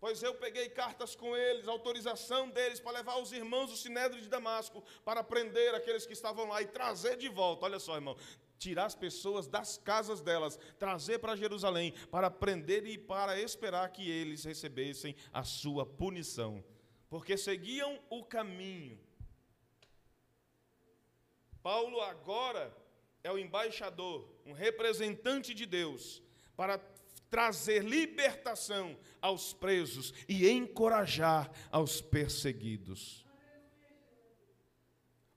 [0.03, 4.27] pois eu peguei cartas com eles, autorização deles para levar os irmãos do Sinédrio de
[4.27, 7.63] Damasco para prender aqueles que estavam lá e trazer de volta.
[7.63, 8.17] Olha só, irmão,
[8.57, 14.11] tirar as pessoas das casas delas, trazer para Jerusalém para prender e para esperar que
[14.11, 16.61] eles recebessem a sua punição,
[17.09, 18.99] porque seguiam o caminho.
[21.61, 22.75] Paulo agora
[23.23, 26.21] é o embaixador, um representante de Deus
[26.57, 26.77] para
[27.33, 33.25] trazer libertação aos presos e encorajar aos perseguidos.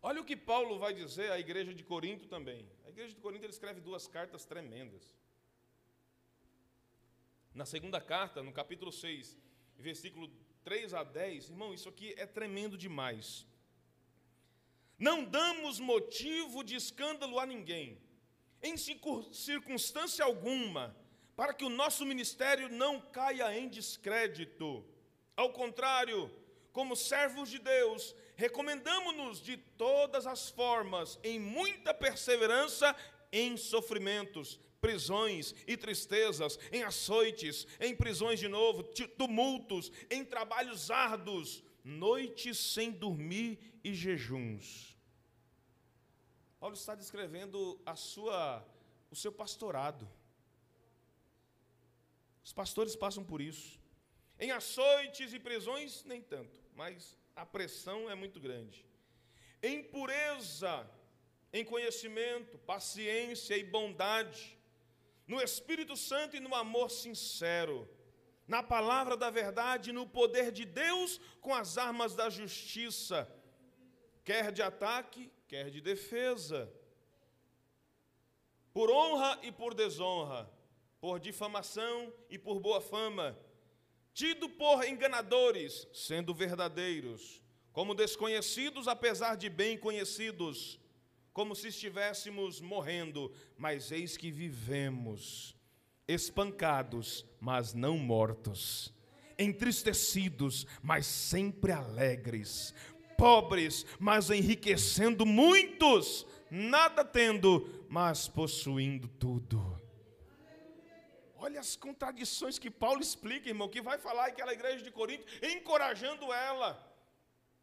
[0.02, 2.70] Olha o que Paulo vai dizer à igreja de Corinto também.
[2.85, 5.16] A igreja de Corinto ele escreve duas cartas tremendas.
[7.54, 9.35] Na segunda carta, no capítulo 6,
[9.78, 10.30] versículo
[10.64, 13.46] 3 a 10, irmão, isso aqui é tremendo demais.
[14.98, 17.98] Não damos motivo de escândalo a ninguém,
[18.62, 20.94] em circunstância alguma,
[21.37, 24.83] para que o nosso ministério não caia em descrédito.
[25.37, 26.31] Ao contrário,
[26.72, 32.96] como servos de Deus, recomendamos-nos de todas as formas, em muita perseverança,
[33.31, 41.62] em sofrimentos, prisões e tristezas, em açoites, em prisões de novo, tumultos, em trabalhos árduos,
[41.85, 44.96] noites sem dormir e jejuns.
[46.59, 48.66] Paulo está descrevendo a sua,
[49.11, 50.09] o seu pastorado.
[52.46, 53.76] Os pastores passam por isso.
[54.38, 58.87] Em açoites e prisões, nem tanto, mas a pressão é muito grande.
[59.61, 60.88] Em pureza,
[61.52, 64.56] em conhecimento, paciência e bondade,
[65.26, 67.88] no Espírito Santo e no amor sincero,
[68.46, 73.28] na palavra da verdade, no poder de Deus com as armas da justiça,
[74.24, 76.72] quer de ataque, quer de defesa,
[78.72, 80.56] por honra e por desonra
[81.07, 83.38] por difamação e por boa fama,
[84.12, 87.40] tido por enganadores, sendo verdadeiros,
[87.73, 90.81] como desconhecidos, apesar de bem conhecidos,
[91.33, 95.55] como se estivéssemos morrendo, mas eis que vivemos,
[96.09, 98.92] espancados, mas não mortos,
[99.38, 102.75] entristecidos, mas sempre alegres,
[103.16, 109.86] pobres, mas enriquecendo muitos, nada tendo, mas possuindo tudo.
[111.46, 116.32] Olha as contradições que Paulo explica, irmão, que vai falar aquela igreja de Corinto, encorajando
[116.32, 116.70] ela.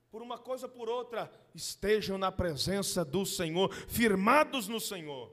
[0.10, 5.26] Por uma coisa por outra, estejam na presença do Senhor, firmados no Senhor.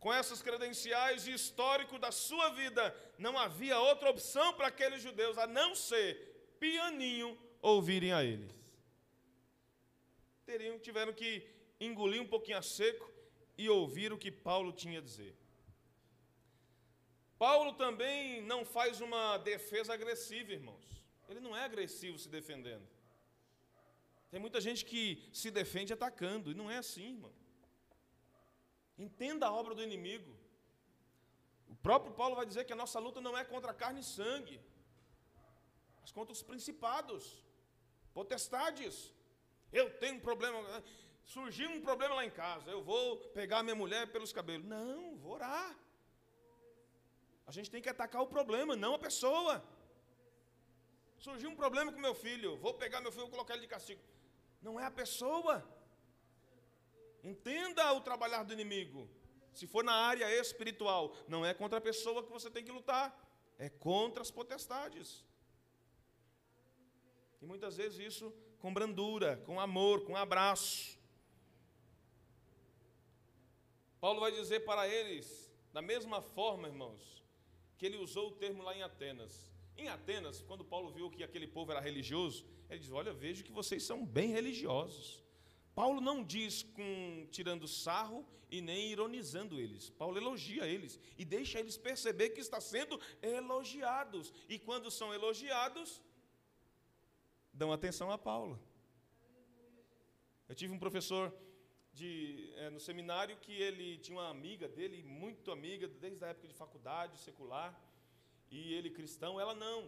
[0.00, 2.82] com essas credenciais e histórico da sua vida,
[3.18, 8.52] não havia outra opção para aqueles judeus a não ser pianinho ouvirem a eles.
[10.46, 11.46] Teriam, tiveram que
[11.80, 13.08] engolir um pouquinho a seco
[13.56, 15.36] e ouvir o que Paulo tinha a dizer.
[17.38, 20.86] Paulo também não faz uma defesa agressiva, irmãos.
[21.28, 22.86] Ele não é agressivo se defendendo.
[24.30, 27.32] Tem muita gente que se defende atacando, e não é assim, irmão.
[28.98, 30.36] Entenda a obra do inimigo.
[31.68, 34.60] O próprio Paulo vai dizer que a nossa luta não é contra carne e sangue,
[36.00, 37.44] mas contra os principados,
[38.12, 39.14] potestades.
[39.72, 40.82] Eu tenho um problema,
[41.24, 44.66] surgiu um problema lá em casa, eu vou pegar minha mulher pelos cabelos.
[44.66, 45.76] Não, vou orar.
[47.48, 49.54] A gente tem que atacar o problema, não a pessoa.
[51.26, 54.02] Surgiu um problema com meu filho, vou pegar meu filho e colocar ele de castigo.
[54.60, 55.56] Não é a pessoa.
[57.24, 59.08] Entenda o trabalhar do inimigo.
[59.58, 63.06] Se for na área espiritual, não é contra a pessoa que você tem que lutar,
[63.58, 65.24] é contra as potestades.
[67.40, 70.98] E muitas vezes isso com brandura, com amor, com abraço.
[73.98, 77.18] Paulo vai dizer para eles, da mesma forma, irmãos,
[77.78, 79.48] que ele usou o termo lá em Atenas.
[79.76, 83.52] Em Atenas, quando Paulo viu que aquele povo era religioso, ele diz: Olha, vejo que
[83.52, 85.22] vocês são bem religiosos.
[85.74, 89.88] Paulo não diz com tirando sarro e nem ironizando eles.
[89.90, 94.32] Paulo elogia eles e deixa eles perceber que está sendo elogiados.
[94.48, 96.02] E quando são elogiados,
[97.52, 98.60] dão atenção a Paulo.
[100.48, 101.32] Eu tive um professor
[101.98, 106.48] de, é, no seminário que ele tinha uma amiga dele, muito amiga, desde a época
[106.52, 107.70] de faculdade secular,
[108.50, 109.80] e ele cristão, ela não.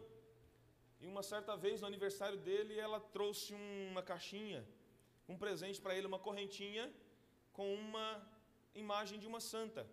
[1.00, 3.54] E uma certa vez, no aniversário dele, ela trouxe
[3.90, 4.62] uma caixinha
[5.32, 6.92] um presente para ele, uma correntinha
[7.52, 8.08] com uma
[8.74, 9.88] imagem de uma santa.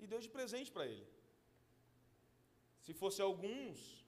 [0.00, 1.06] E deu de presente para ele.
[2.80, 4.04] Se fosse alguns,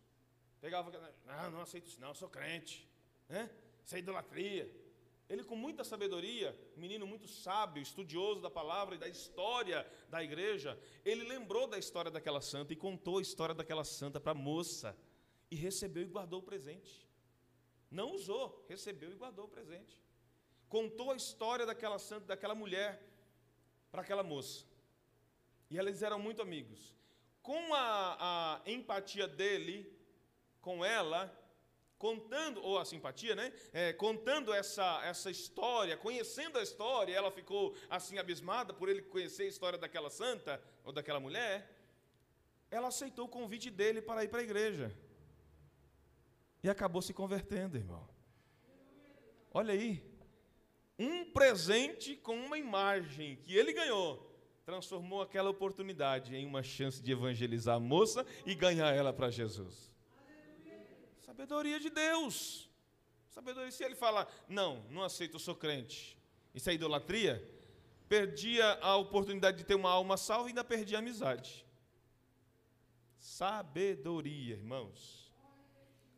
[0.61, 0.91] pegava,
[1.25, 2.89] não, não aceito isso, não, eu sou crente,
[3.29, 3.49] né?
[3.85, 4.65] Isso é idolatria.
[5.29, 10.79] Ele, com muita sabedoria, menino muito sábio, estudioso da palavra e da história da igreja,
[11.05, 14.97] ele lembrou da história daquela santa e contou a história daquela santa para a moça.
[15.51, 17.09] E recebeu e guardou o presente.
[17.91, 20.07] Não usou, recebeu e guardou o presente
[20.69, 23.03] contou a história daquela santa, daquela mulher
[23.91, 24.65] para aquela moça.
[25.71, 26.95] E eles eram muito amigos.
[27.43, 29.93] Com a, a empatia dele
[30.61, 31.33] com ela,
[31.99, 33.53] contando, ou a simpatia, né?
[33.73, 39.45] É, contando essa, essa história, conhecendo a história, ela ficou assim abismada por ele conhecer
[39.45, 41.71] a história daquela santa ou daquela mulher.
[42.71, 44.95] Ela aceitou o convite dele para ir para a igreja.
[46.63, 48.09] E acabou se convertendo, irmão.
[49.53, 50.03] Olha aí,
[50.99, 57.13] um presente com uma imagem que ele ganhou, transformou aquela oportunidade em uma chance de
[57.13, 59.96] evangelizar a moça e ganhar ela para Jesus.
[61.37, 62.67] Sabedoria de Deus.
[63.29, 63.71] Sabedoria.
[63.71, 66.19] Se ele falar, não, não aceito, eu sou crente,
[66.55, 67.35] isso é idolatria,
[68.09, 71.67] perdia a oportunidade de ter uma alma salva e ainda perdia a amizade.
[73.19, 75.31] Sabedoria, irmãos.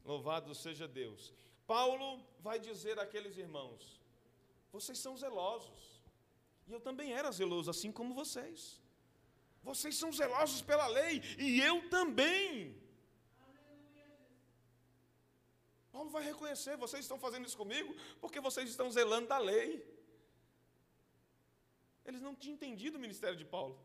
[0.05, 1.35] Louvado seja Deus.
[1.67, 4.01] Paulo vai dizer àqueles irmãos:
[4.71, 6.01] vocês são zelosos.
[6.69, 8.81] E eu também era zeloso, assim como vocês.
[9.65, 12.88] Vocês são zelosos pela lei, e eu também.
[15.99, 19.69] Paulo vai reconhecer: vocês estão fazendo isso comigo porque vocês estão zelando da lei.
[22.09, 23.77] Eles não tinham entendido o ministério de Paulo.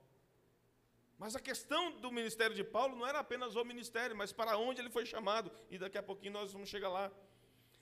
[1.18, 4.80] Mas a questão do ministério de Paulo não era apenas o ministério, mas para onde
[4.80, 5.52] ele foi chamado.
[5.72, 7.12] E daqui a pouquinho nós vamos chegar lá.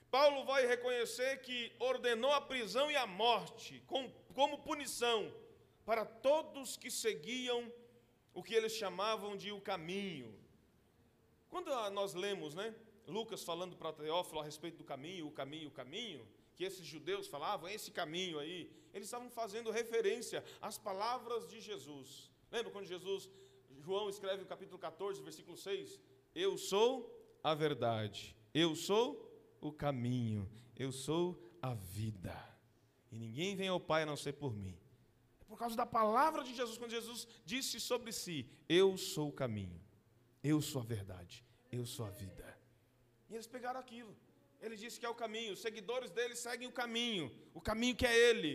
[0.09, 3.83] Paulo vai reconhecer que ordenou a prisão e a morte
[4.33, 5.19] como punição
[5.85, 7.59] para todos que seguiam
[8.33, 10.33] o que eles chamavam de o caminho.
[11.49, 12.73] Quando nós lemos, né,
[13.07, 17.27] Lucas falando para Teófilo a respeito do caminho, o caminho, o caminho, que esses judeus
[17.27, 22.29] falavam, esse caminho aí, eles estavam fazendo referência às palavras de Jesus.
[22.51, 23.29] Lembra quando Jesus,
[23.79, 25.99] João escreve no capítulo 14, versículo 6,
[26.35, 29.27] eu sou a verdade, eu sou
[29.59, 32.37] o caminho, eu sou a vida.
[33.11, 34.77] E ninguém vem ao Pai a não ser por mim.
[35.39, 39.33] É por causa da palavra de Jesus, quando Jesus disse sobre si: Eu sou o
[39.33, 39.81] caminho,
[40.43, 42.50] eu sou a verdade, eu sou a vida.
[43.31, 44.13] E eles pegaram aquilo.
[44.61, 48.05] Ele disse que é o caminho, os seguidores dele seguem o caminho, o caminho que
[48.05, 48.53] é ele.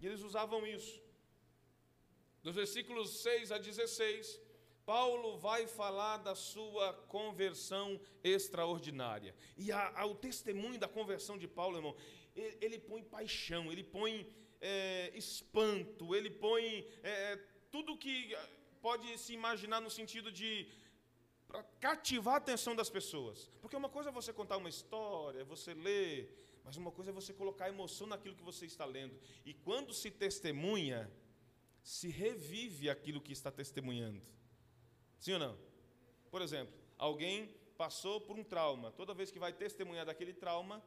[0.00, 0.94] E eles usavam isso.
[2.42, 4.40] Dos versículos 6 a 16,
[4.86, 9.34] Paulo vai falar da sua conversão extraordinária.
[9.54, 11.94] E a, a, o testemunho da conversão de Paulo, irmão,
[12.34, 14.26] ele, ele põe paixão, ele põe
[14.62, 17.38] é, espanto, ele põe é,
[17.70, 18.34] tudo que
[18.80, 20.66] pode se imaginar no sentido de
[21.50, 23.50] para cativar a atenção das pessoas.
[23.60, 27.32] Porque uma coisa é você contar uma história, você ler, mas uma coisa é você
[27.32, 29.18] colocar emoção naquilo que você está lendo.
[29.44, 31.10] E quando se testemunha,
[31.82, 34.22] se revive aquilo que está testemunhando.
[35.18, 35.58] Sim ou não?
[36.30, 38.92] Por exemplo, alguém passou por um trauma.
[38.92, 40.80] Toda vez que vai testemunhar daquele trauma,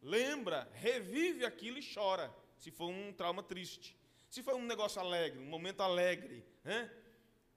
[0.00, 3.94] lembra, revive aquilo e chora, se for um trauma triste.
[4.30, 6.90] Se foi um negócio alegre, um momento alegre, né?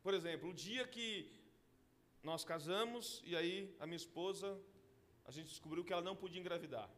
[0.04, 1.32] Por exemplo, o dia que
[2.24, 4.60] nós casamos e aí a minha esposa,
[5.26, 6.90] a gente descobriu que ela não podia engravidar.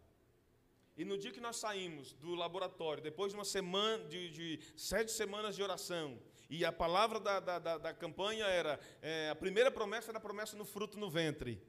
[0.96, 5.12] E no dia que nós saímos do laboratório, depois de uma semana, de, de sete
[5.12, 6.20] semanas de oração,
[6.50, 10.22] e a palavra da, da, da, da campanha era: é, a primeira promessa era a
[10.22, 11.60] promessa no fruto no ventre.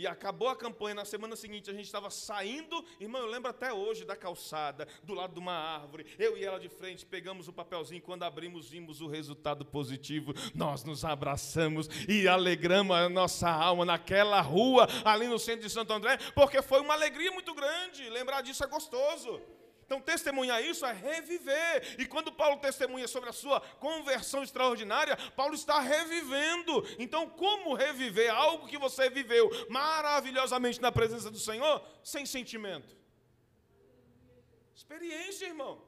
[0.00, 3.70] E acabou a campanha, na semana seguinte a gente estava saindo, irmão, eu lembro até
[3.70, 7.52] hoje da calçada, do lado de uma árvore, eu e ela de frente, pegamos o
[7.52, 13.84] papelzinho, quando abrimos, vimos o resultado positivo, nós nos abraçamos e alegramos a nossa alma
[13.84, 18.40] naquela rua, ali no centro de Santo André, porque foi uma alegria muito grande, lembrar
[18.40, 19.38] disso é gostoso.
[19.90, 22.00] Então, testemunhar isso é reviver.
[22.00, 26.86] E quando Paulo testemunha sobre a sua conversão extraordinária, Paulo está revivendo.
[26.96, 32.96] Então, como reviver algo que você viveu maravilhosamente na presença do Senhor, sem sentimento?
[34.72, 35.84] Experiência, irmão.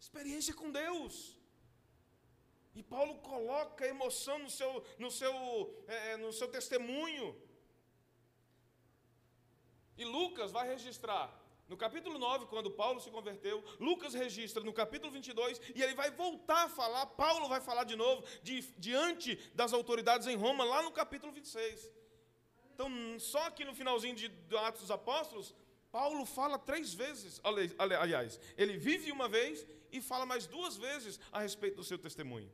[0.00, 1.36] Experiência com Deus.
[2.74, 7.38] E Paulo coloca emoção no seu, no seu, é, no seu testemunho.
[9.98, 15.10] E Lucas vai registrar no capítulo 9, quando Paulo se converteu, Lucas registra no capítulo
[15.10, 19.72] 22 e ele vai voltar a falar, Paulo vai falar de novo, de, diante das
[19.72, 21.90] autoridades em Roma, lá no capítulo 26.
[22.72, 22.88] Então,
[23.18, 25.54] só aqui no finalzinho de Atos dos Apóstolos,
[25.90, 27.40] Paulo fala três vezes,
[27.78, 32.52] aliás, ele vive uma vez e fala mais duas vezes a respeito do seu testemunho.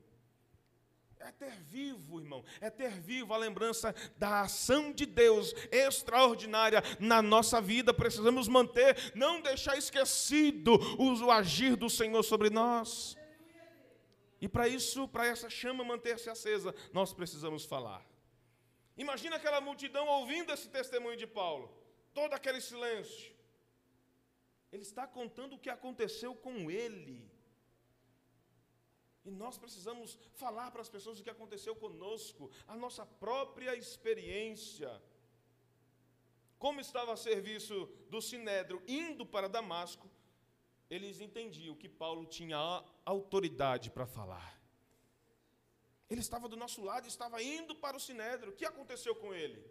[1.24, 7.22] É ter vivo, irmão, é ter vivo a lembrança da ação de Deus extraordinária na
[7.22, 7.94] nossa vida.
[7.94, 13.16] Precisamos manter, não deixar esquecido o agir do Senhor sobre nós.
[14.40, 18.04] E para isso, para essa chama manter-se acesa, nós precisamos falar.
[18.96, 21.72] Imagina aquela multidão ouvindo esse testemunho de Paulo,
[22.12, 23.32] todo aquele silêncio.
[24.72, 27.30] Ele está contando o que aconteceu com ele.
[29.24, 34.90] E nós precisamos falar para as pessoas o que aconteceu conosco, a nossa própria experiência.
[36.58, 40.10] Como estava a serviço do Sinédrio indo para Damasco,
[40.90, 44.60] eles entendiam que Paulo tinha autoridade para falar.
[46.10, 48.52] Ele estava do nosso lado, estava indo para o Sinédrio.
[48.52, 49.64] O que aconteceu com ele?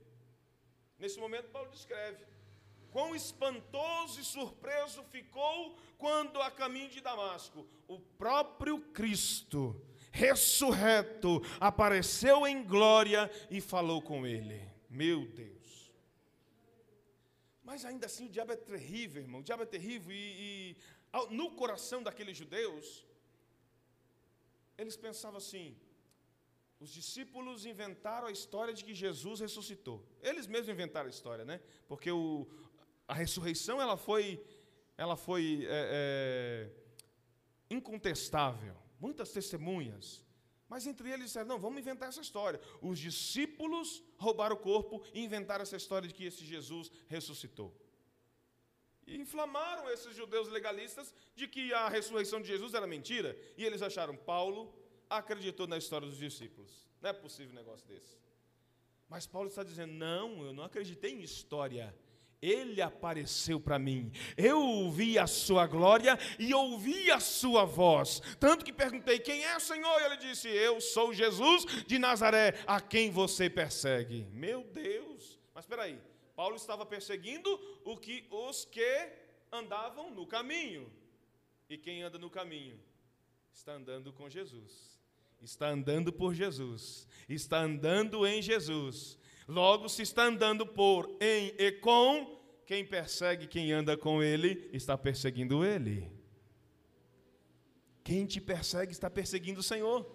[0.98, 2.26] Nesse momento, Paulo descreve
[2.92, 9.82] Quão espantoso e surpreso ficou quando, a caminho de Damasco, o próprio Cristo,
[10.12, 14.70] ressurreto, apareceu em glória e falou com ele.
[14.90, 15.62] Meu Deus.
[17.64, 19.40] Mas ainda assim, o diabo é terrível, irmão.
[19.40, 20.12] O diabo é terrível.
[20.12, 20.78] E, e
[21.30, 23.06] no coração daqueles judeus,
[24.78, 25.78] eles pensavam assim:
[26.82, 30.04] os discípulos inventaram a história de que Jesus ressuscitou.
[30.22, 31.62] Eles mesmos inventaram a história, né?
[31.88, 32.48] Porque o,
[33.12, 34.42] a ressurreição ela foi,
[34.98, 38.74] ela foi é, é, incontestável.
[39.02, 40.24] Muitas testemunhas.
[40.70, 42.62] Mas entre eles disseram: não, vamos inventar essa história.
[42.82, 47.76] Os discípulos roubaram o corpo e inventaram essa história de que esse Jesus ressuscitou.
[49.06, 53.38] E inflamaram esses judeus legalistas de que a ressurreição de Jesus era mentira.
[53.58, 54.74] E eles acharam: Paulo
[55.10, 56.88] acreditou na história dos discípulos.
[57.02, 58.16] Não é possível um negócio desse.
[59.10, 61.94] Mas Paulo está dizendo: não, eu não acreditei em história.
[62.42, 64.12] Ele apareceu para mim.
[64.36, 68.20] Eu ouvi a sua glória e ouvi a sua voz.
[68.40, 70.02] Tanto que perguntei: Quem é o Senhor?
[70.02, 74.28] E ele disse: Eu sou Jesus de Nazaré, a quem você persegue.
[74.32, 75.40] Meu Deus!
[75.54, 76.02] Mas espera aí.
[76.36, 77.50] Paulo estava perseguindo
[77.86, 79.10] o que os que
[79.52, 80.92] andavam no caminho.
[81.70, 82.80] E quem anda no caminho
[83.54, 85.00] está andando com Jesus.
[85.40, 87.08] Está andando por Jesus.
[87.30, 89.20] Está andando em Jesus
[89.52, 94.98] Logo, se está andando por, em e com, quem persegue quem anda com ele, está
[94.98, 96.10] perseguindo ele.
[98.02, 100.10] Quem te persegue está perseguindo o Senhor.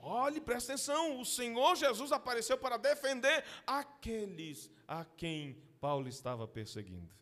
[0.00, 7.14] Olhe, presta atenção, o Senhor Jesus apareceu para defender aqueles a quem Paulo estava perseguindo.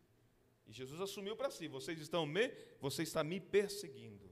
[0.66, 4.29] E Jesus assumiu para si: vocês estão me, você está me perseguindo.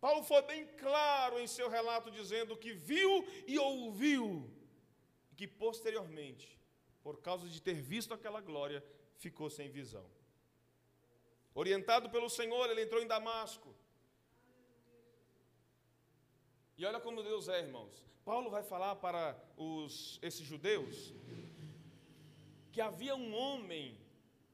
[0.00, 4.50] Paulo foi bem claro em seu relato, dizendo que viu e ouviu,
[5.36, 6.58] que posteriormente,
[7.02, 8.84] por causa de ter visto aquela glória,
[9.16, 10.06] ficou sem visão.
[11.54, 13.74] Orientado pelo Senhor, ele entrou em Damasco.
[16.76, 18.04] E olha como Deus é, irmãos.
[18.24, 21.14] Paulo vai falar para os, esses judeus
[22.72, 23.98] que havia um homem,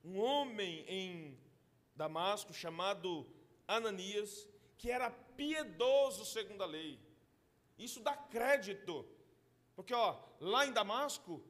[0.04, 1.36] um homem em
[1.96, 3.26] Damasco chamado
[3.66, 4.48] Ananias,
[4.82, 6.98] que era piedoso segundo a lei.
[7.78, 9.08] Isso dá crédito.
[9.76, 11.40] Porque ó, lá em Damasco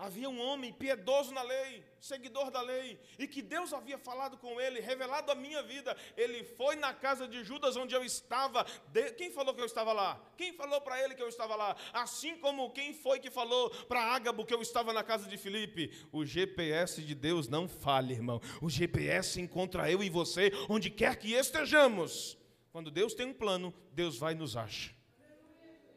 [0.00, 4.60] Havia um homem piedoso na lei, seguidor da lei, e que Deus havia falado com
[4.60, 5.96] ele, revelado a minha vida.
[6.16, 8.64] Ele foi na casa de Judas, onde eu estava.
[8.92, 9.10] De...
[9.14, 10.22] Quem falou que eu estava lá?
[10.36, 11.74] Quem falou para ele que eu estava lá?
[11.92, 15.90] Assim como quem foi que falou para Ágabo que eu estava na casa de Filipe?
[16.12, 18.40] O GPS de Deus não falha, irmão.
[18.62, 22.37] O GPS encontra eu e você onde quer que estejamos.
[22.78, 24.94] Quando Deus tem um plano, Deus vai nos acha.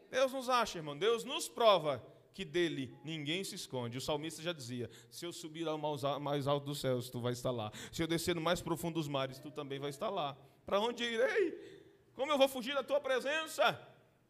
[0.09, 0.97] Deus nos acha, irmão.
[0.97, 2.03] Deus nos prova
[2.33, 3.99] que dele ninguém se esconde.
[3.99, 5.77] O salmista já dizia: Se eu subir ao
[6.19, 7.71] mais alto dos céus, tu vai estar lá.
[7.91, 10.35] Se eu descer no mais profundo dos mares, tu também vai estar lá.
[10.65, 11.55] Para onde irei?
[12.15, 13.79] Como eu vou fugir da tua presença?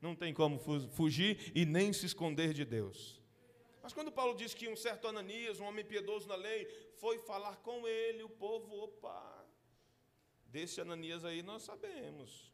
[0.01, 3.21] Não tem como fugir e nem se esconder de Deus.
[3.81, 7.55] Mas quando Paulo diz que um certo Ananias, um homem piedoso na lei, foi falar
[7.61, 9.40] com ele, o povo, opa,
[10.51, 12.51] desse Ananias aí nós sabemos.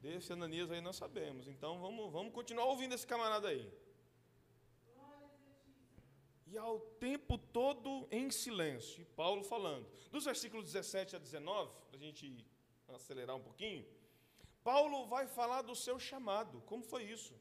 [0.00, 1.48] Desse Ananias aí nós sabemos.
[1.48, 3.70] Então vamos, vamos continuar ouvindo esse camarada aí
[6.50, 9.00] e ao tempo todo em silêncio.
[9.00, 9.86] E Paulo falando.
[10.10, 12.44] Dos versículos 17 a 19, para a gente
[12.88, 13.86] acelerar um pouquinho,
[14.64, 16.60] Paulo vai falar do seu chamado.
[16.62, 17.34] Como foi isso?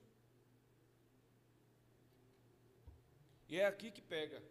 [3.48, 4.44] E é aqui que pega.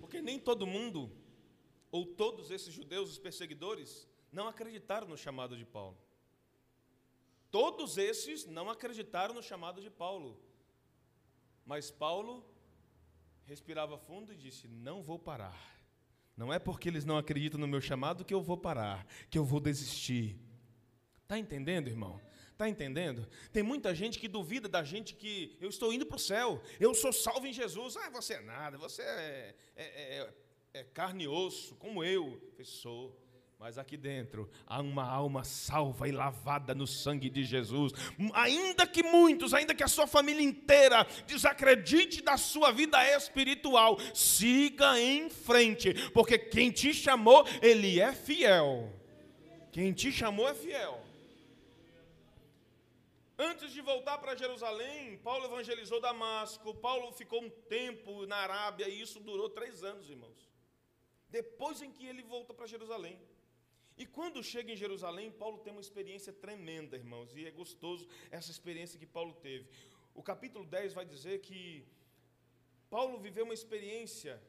[0.00, 1.08] Porque nem todo mundo,
[1.90, 5.98] ou todos esses judeus, os perseguidores, não acreditaram no chamado de Paulo.
[7.50, 10.40] Todos esses não acreditaram no chamado de Paulo.
[11.66, 12.44] Mas Paulo
[13.44, 15.58] respirava fundo e disse: Não vou parar.
[16.36, 19.44] Não é porque eles não acreditam no meu chamado que eu vou parar, que eu
[19.44, 20.38] vou desistir.
[21.22, 22.20] Está entendendo, irmão?
[22.52, 23.28] Está entendendo?
[23.52, 26.94] Tem muita gente que duvida da gente que eu estou indo para o céu, eu
[26.94, 27.96] sou salvo em Jesus.
[27.96, 29.84] Ah, você é nada, você é, é,
[30.18, 30.34] é,
[30.72, 32.40] é carne e osso, como eu.
[32.62, 33.18] Sou.
[33.58, 37.92] Mas aqui dentro há uma alma salva e lavada no sangue de Jesus.
[38.32, 44.98] Ainda que muitos, ainda que a sua família inteira desacredite da sua vida espiritual, siga
[44.98, 48.92] em frente, porque quem te chamou, ele é fiel.
[49.72, 51.02] Quem te chamou é fiel.
[53.38, 56.74] Antes de voltar para Jerusalém, Paulo evangelizou Damasco.
[56.74, 60.49] Paulo ficou um tempo na Arábia e isso durou três anos, irmãos.
[61.30, 63.20] Depois em que ele volta para Jerusalém.
[63.96, 68.50] E quando chega em Jerusalém, Paulo tem uma experiência tremenda, irmãos, e é gostoso essa
[68.50, 69.68] experiência que Paulo teve.
[70.14, 71.86] O capítulo 10 vai dizer que
[72.88, 74.42] Paulo viveu uma experiência,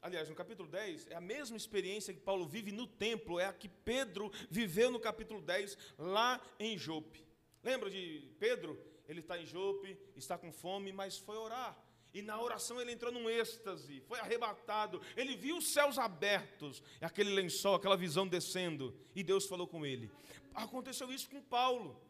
[0.00, 3.52] aliás, no capítulo 10, é a mesma experiência que Paulo vive no templo, é a
[3.52, 7.26] que Pedro viveu no capítulo 10, lá em Jope.
[7.62, 8.78] Lembra de Pedro?
[9.08, 11.76] Ele está em Jope, está com fome, mas foi orar.
[12.16, 15.02] E na oração ele entrou num êxtase, foi arrebatado.
[15.14, 18.98] Ele viu os céus abertos, aquele lençol, aquela visão descendo.
[19.14, 20.10] E Deus falou com ele.
[20.54, 22.00] Aconteceu isso com Paulo.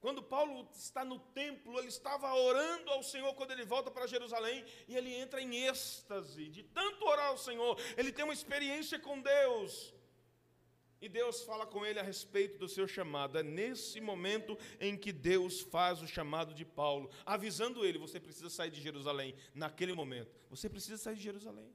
[0.00, 4.62] Quando Paulo está no templo, ele estava orando ao Senhor quando ele volta para Jerusalém
[4.86, 7.80] e ele entra em êxtase de tanto orar ao Senhor.
[7.96, 9.94] Ele tem uma experiência com Deus.
[11.00, 13.38] E Deus fala com ele a respeito do seu chamado.
[13.38, 18.50] É nesse momento em que Deus faz o chamado de Paulo, avisando ele: você precisa
[18.50, 19.34] sair de Jerusalém.
[19.54, 21.72] Naquele momento, você precisa sair de Jerusalém.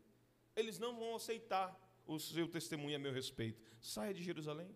[0.55, 3.61] Eles não vão aceitar o seu testemunho a meu respeito.
[3.81, 4.69] Saia de Jerusalém.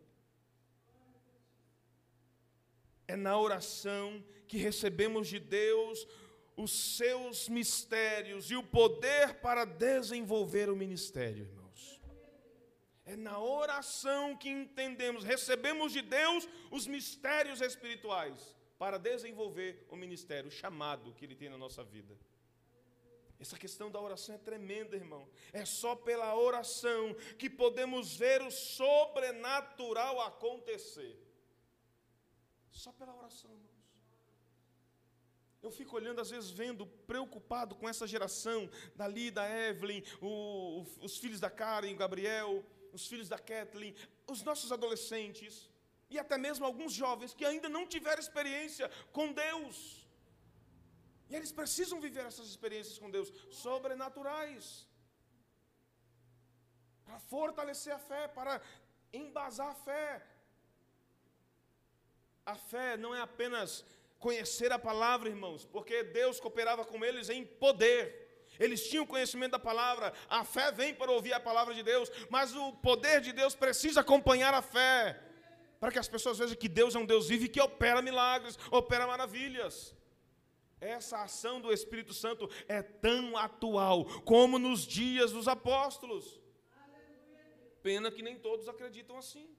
[3.07, 6.07] É na oração que recebemos de Deus
[6.55, 11.58] os seus mistérios e o poder para desenvolver o ministério, irmão.
[13.09, 20.49] É na oração que entendemos, recebemos de Deus os mistérios espirituais para desenvolver o ministério,
[20.49, 22.15] o chamado que Ele tem na nossa vida.
[23.39, 25.27] Essa questão da oração é tremenda, irmão.
[25.51, 31.17] É só pela oração que podemos ver o sobrenatural acontecer.
[32.69, 33.79] Só pela oração, irmãos.
[35.63, 41.17] Eu fico olhando, às vezes, vendo, preocupado com essa geração, dali, da Evelyn, o, os
[41.17, 42.63] filhos da Karen, o Gabriel,
[42.97, 43.95] os filhos da Kathleen,
[44.27, 45.69] os nossos adolescentes
[46.09, 50.07] e até mesmo alguns jovens que ainda não tiveram experiência com Deus.
[51.29, 54.87] E eles precisam viver essas experiências com Deus sobrenaturais
[57.05, 58.61] para fortalecer a fé, para
[59.13, 60.25] embasar a fé.
[62.45, 63.85] A fé não é apenas
[64.17, 68.28] conhecer a palavra, irmãos, porque Deus cooperava com eles em poder.
[68.59, 72.53] Eles tinham conhecimento da palavra, a fé vem para ouvir a palavra de Deus, mas
[72.53, 75.17] o poder de Deus precisa acompanhar a fé,
[75.79, 78.59] para que as pessoas vejam que Deus é um Deus vivo e que opera milagres,
[78.69, 79.95] opera maravilhas.
[80.81, 86.39] Essa ação do Espírito Santo é tão atual como nos dias dos apóstolos.
[87.81, 89.49] Pena que nem todos acreditam assim.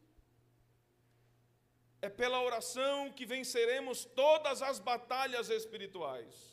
[2.03, 6.50] É pela oração que venceremos todas as batalhas espirituais.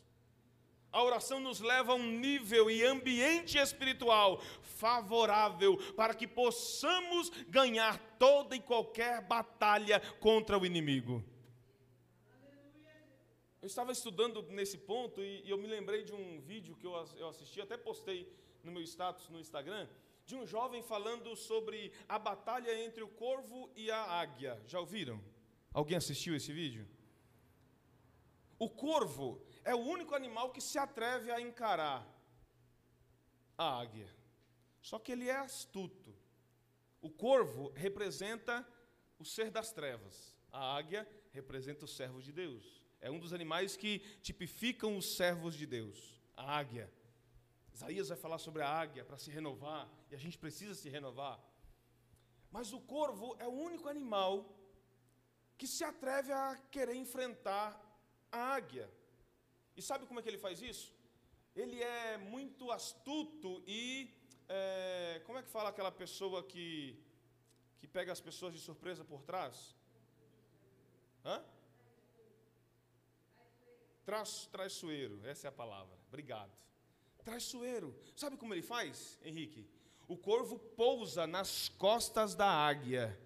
[0.97, 7.99] A oração nos leva a um nível e ambiente espiritual favorável para que possamos ganhar
[8.17, 11.23] toda e qualquer batalha contra o inimigo.
[13.61, 16.95] Eu estava estudando nesse ponto e, eu me lembrei de um vídeo que eu
[17.29, 18.27] assisti, até postei
[18.63, 19.87] no meu status no Instagram,
[20.25, 24.59] de um jovem falando sobre a batalha entre o corvo e a águia.
[24.65, 25.21] Já ouviram?
[25.71, 26.87] Alguém assistiu esse vídeo?
[28.57, 32.01] O corvo é o único animal que se atreve a encarar
[33.57, 34.09] a águia.
[34.81, 36.15] Só que ele é astuto.
[37.01, 38.65] O corvo representa
[39.19, 40.33] o ser das trevas.
[40.51, 42.81] A águia representa os servos de Deus.
[43.01, 45.99] É um dos animais que tipificam os servos de Deus.
[46.37, 46.89] A águia.
[47.73, 51.37] Isaías vai falar sobre a águia para se renovar, e a gente precisa se renovar.
[52.49, 54.33] Mas o corvo é o único animal
[55.57, 57.69] que se atreve a querer enfrentar
[58.31, 58.89] a águia.
[59.77, 60.93] E sabe como é que ele faz isso?
[61.55, 64.09] Ele é muito astuto e.
[64.49, 66.97] É, como é que fala aquela pessoa que,
[67.79, 69.75] que pega as pessoas de surpresa por trás?
[71.23, 71.43] Hã?
[74.51, 75.97] Traiçoeiro, essa é a palavra.
[76.07, 76.67] Obrigado
[77.27, 77.93] traiçoeiro.
[78.15, 79.67] Sabe como ele faz, Henrique?
[80.07, 83.19] O corvo pousa nas costas da águia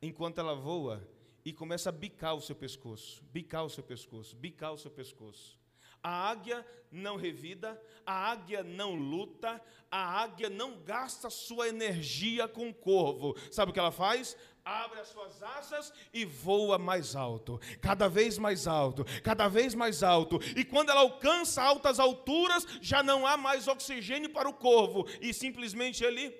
[0.00, 1.04] enquanto ela voa
[1.44, 5.58] e começa a bicar o seu pescoço, bicar o seu pescoço, bicar o seu pescoço.
[6.02, 12.68] A águia não revida, a águia não luta, a águia não gasta sua energia com
[12.68, 13.36] o corvo.
[13.50, 14.36] Sabe o que ela faz?
[14.64, 20.02] abre as suas asas e voa mais alto, cada vez mais alto, cada vez mais
[20.02, 20.38] alto.
[20.56, 25.32] E quando ela alcança altas alturas, já não há mais oxigênio para o corvo e
[25.32, 26.30] simplesmente ele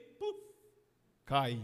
[1.25, 1.61] cai.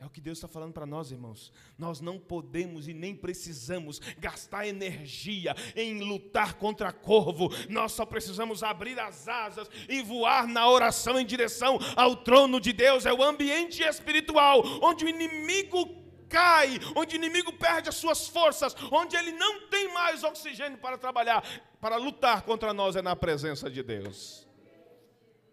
[0.00, 1.52] É o que Deus está falando para nós, irmãos.
[1.76, 7.50] Nós não podemos e nem precisamos gastar energia em lutar contra corvo.
[7.68, 12.72] Nós só precisamos abrir as asas e voar na oração em direção ao trono de
[12.72, 13.04] Deus.
[13.04, 18.74] É o ambiente espiritual onde o inimigo cai, onde o inimigo perde as suas forças,
[18.90, 21.44] onde ele não tem mais oxigênio para trabalhar,
[21.78, 24.48] para lutar contra nós, é na presença de Deus.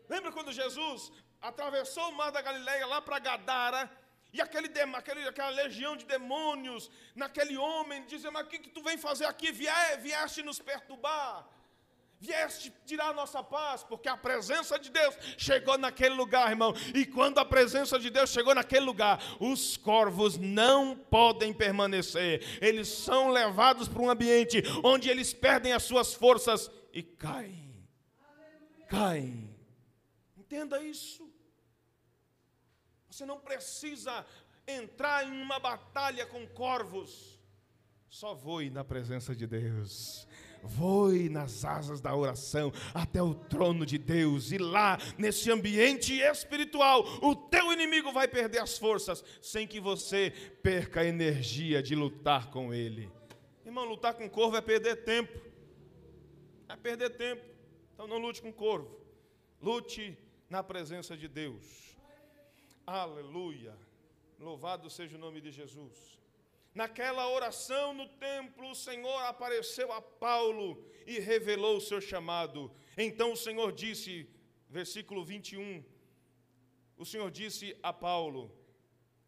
[0.07, 4.06] Lembra quando Jesus atravessou o mar da Galileia lá para Gadara?
[4.33, 8.83] E aquele, aquele, aquela legião de demônios naquele homem, dizendo: Mas o que, que tu
[8.83, 9.51] vem fazer aqui?
[9.51, 11.47] vieste nos perturbar,
[12.19, 16.73] vieste tirar a nossa paz, porque a presença de Deus chegou naquele lugar, irmão.
[16.93, 22.87] E quando a presença de Deus chegou naquele lugar, os corvos não podem permanecer, eles
[22.87, 27.87] são levados para um ambiente onde eles perdem as suas forças e caem.
[28.89, 29.55] Caem.
[30.37, 31.36] Entenda isso.
[33.17, 34.23] Você não precisa
[34.67, 37.41] entrar em uma batalha com corvos.
[38.07, 40.27] Só voe na presença de Deus.
[40.61, 47.03] Voe nas asas da oração até o trono de Deus, e lá, nesse ambiente espiritual,
[47.23, 52.51] o teu inimigo vai perder as forças, sem que você perca a energia de lutar
[52.51, 53.11] com ele.
[53.65, 55.41] Irmão, lutar com corvo é perder tempo,
[56.69, 57.43] é perder tempo.
[57.95, 58.95] Então não lute com corvo,
[59.59, 60.15] lute
[60.47, 61.86] na presença de Deus.
[62.87, 63.77] Aleluia.
[64.39, 66.17] Louvado seja o nome de Jesus.
[66.73, 72.71] Naquela oração no templo, o Senhor apareceu a Paulo e revelou o seu chamado.
[72.97, 74.25] Então o Senhor disse,
[74.69, 75.83] versículo 21,
[76.95, 78.57] o Senhor disse a Paulo: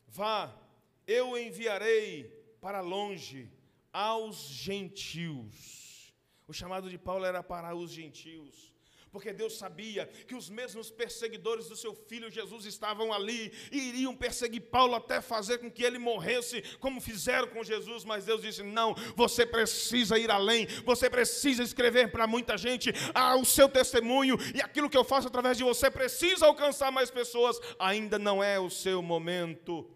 [0.07, 0.57] Vá,
[1.05, 2.29] eu enviarei
[2.61, 3.51] para longe
[3.91, 6.13] aos gentios.
[6.47, 8.69] O chamado de Paulo era para os gentios
[9.11, 14.15] porque Deus sabia que os mesmos perseguidores do seu filho Jesus estavam ali e iriam
[14.15, 18.03] perseguir Paulo até fazer com que ele morresse, como fizeram com Jesus.
[18.03, 23.35] Mas Deus disse: Não, você precisa ir além, você precisa escrever para muita gente ah,
[23.35, 27.59] o seu testemunho, e aquilo que eu faço através de você precisa alcançar mais pessoas.
[27.79, 29.89] Ainda não é o seu momento.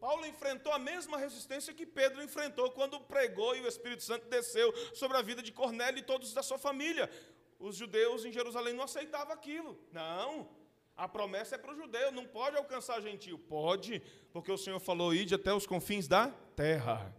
[0.00, 4.72] Paulo enfrentou a mesma resistência que Pedro enfrentou quando pregou e o Espírito Santo desceu
[4.94, 7.10] sobre a vida de Cornélio e todos da sua família
[7.58, 9.78] os judeus em Jerusalém não aceitavam aquilo.
[9.92, 10.48] Não,
[10.96, 13.38] a promessa é para o judeu, não pode alcançar gentil.
[13.38, 14.00] Pode,
[14.32, 17.14] porque o Senhor falou: ide até os confins da terra.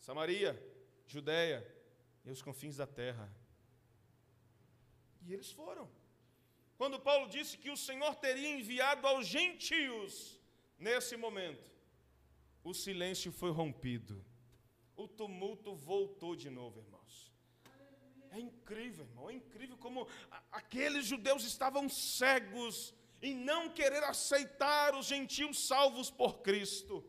[0.00, 0.52] Samaria,
[1.06, 1.66] Judéia
[2.24, 3.32] e os confins da terra.
[5.22, 5.88] E eles foram.
[6.76, 10.38] Quando Paulo disse que o Senhor teria enviado aos gentios,
[10.78, 11.70] nesse momento,
[12.62, 14.24] o silêncio foi rompido.
[14.94, 17.32] O tumulto voltou de novo, irmãos.
[18.32, 20.06] É incrível, irmão, é incrível como
[20.52, 27.04] aqueles judeus estavam cegos em não querer aceitar os gentios salvos por Cristo.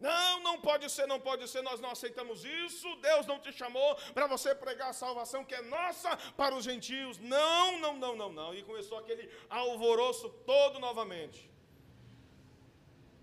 [0.00, 2.88] Não, não pode ser, não pode ser, nós não aceitamos isso.
[2.96, 7.18] Deus não te chamou para você pregar a salvação que é nossa para os gentios.
[7.18, 8.54] Não, não, não, não, não.
[8.54, 11.50] E começou aquele alvoroço todo novamente.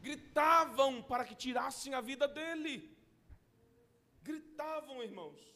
[0.02, 2.93] Gritavam para que tirassem a vida dele.
[4.22, 5.55] Gritavam, irmãos.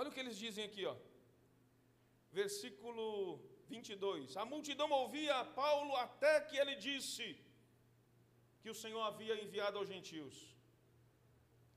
[0.00, 0.96] Olha o que eles dizem aqui, ó.
[2.40, 3.04] Versículo
[3.68, 4.36] 22.
[4.42, 7.26] A multidão ouvia Paulo até que ele disse:
[8.62, 10.34] que o Senhor havia enviado aos gentios.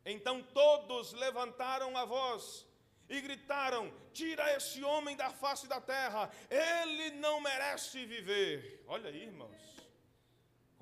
[0.06, 2.66] Então todos levantaram a voz
[3.10, 8.84] e gritaram: Tira esse homem da face da terra, ele não merece viver.
[8.88, 9.73] Olha aí, irmãos.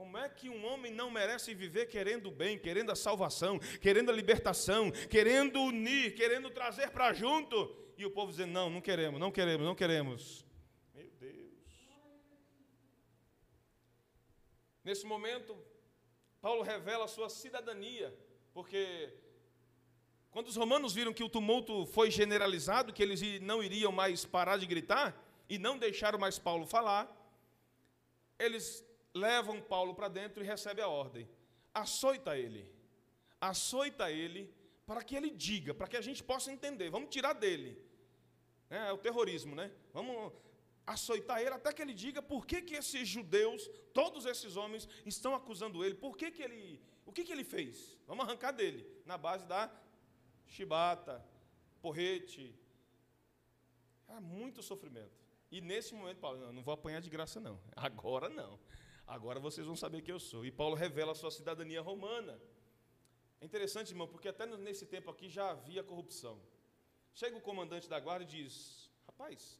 [0.02, 4.10] Como é que um homem não merece viver querendo o bem, querendo a salvação, querendo
[4.10, 7.56] a libertação, querendo unir, querendo trazer para junto?
[7.96, 10.44] E o povo dizendo: Não, não queremos, não queremos, não queremos.
[10.96, 11.54] Meu Deus.
[14.84, 15.56] Nesse momento,
[16.42, 18.12] Paulo revela a sua cidadania,
[18.56, 19.14] porque
[20.32, 24.58] quando os romanos viram que o tumulto foi generalizado, que eles não iriam mais parar
[24.58, 25.16] de gritar
[25.48, 27.06] e não deixaram mais Paulo falar,
[28.40, 28.84] eles
[29.14, 31.28] levam Paulo para dentro e recebem a ordem:
[31.74, 32.68] açoita ele,
[33.40, 34.54] açoita ele,
[34.86, 36.90] para que ele diga, para que a gente possa entender.
[36.90, 37.78] Vamos tirar dele.
[38.70, 39.72] É, é o terrorismo, né?
[39.94, 40.34] Vamos
[40.86, 45.36] açoitar ele até que ele diga por que, que esses judeus, todos esses homens, estão
[45.36, 47.98] acusando ele, por que, que ele, o que, que ele fez?
[48.08, 49.72] Vamos arrancar dele, na base da
[50.46, 51.26] chibata,
[51.82, 52.56] porrete.
[54.08, 55.22] Era muito sofrimento.
[55.52, 57.60] E nesse momento, Paulo, não, não vou apanhar de graça, não.
[57.76, 58.60] Agora não.
[59.16, 60.46] Agora vocês vão saber que eu sou.
[60.46, 62.40] E Paulo revela a sua cidadania romana.
[63.42, 66.42] É interessante, irmão, porque até nesse tempo aqui já havia corrupção.
[67.14, 69.60] Chega o comandante da guarda e diz: Rapaz,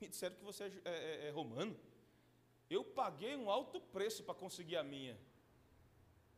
[0.00, 1.76] me disseram que você é, é, é, é romano.
[2.70, 5.18] Eu paguei um alto preço para conseguir a minha.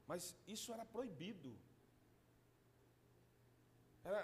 [0.07, 1.55] Mas isso era proibido.
[4.03, 4.23] Era,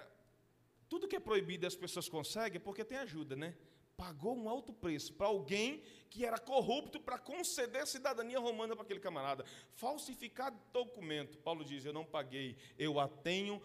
[0.89, 3.55] tudo que é proibido as pessoas conseguem é porque tem ajuda, né?
[4.01, 8.99] Pagou um alto preço para alguém que era corrupto para conceder cidadania romana para aquele
[8.99, 9.45] camarada.
[9.75, 11.37] Falsificar documento.
[11.37, 13.61] Paulo diz: Eu não paguei, eu a tenho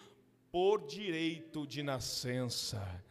[0.52, 3.02] por direito de nascença.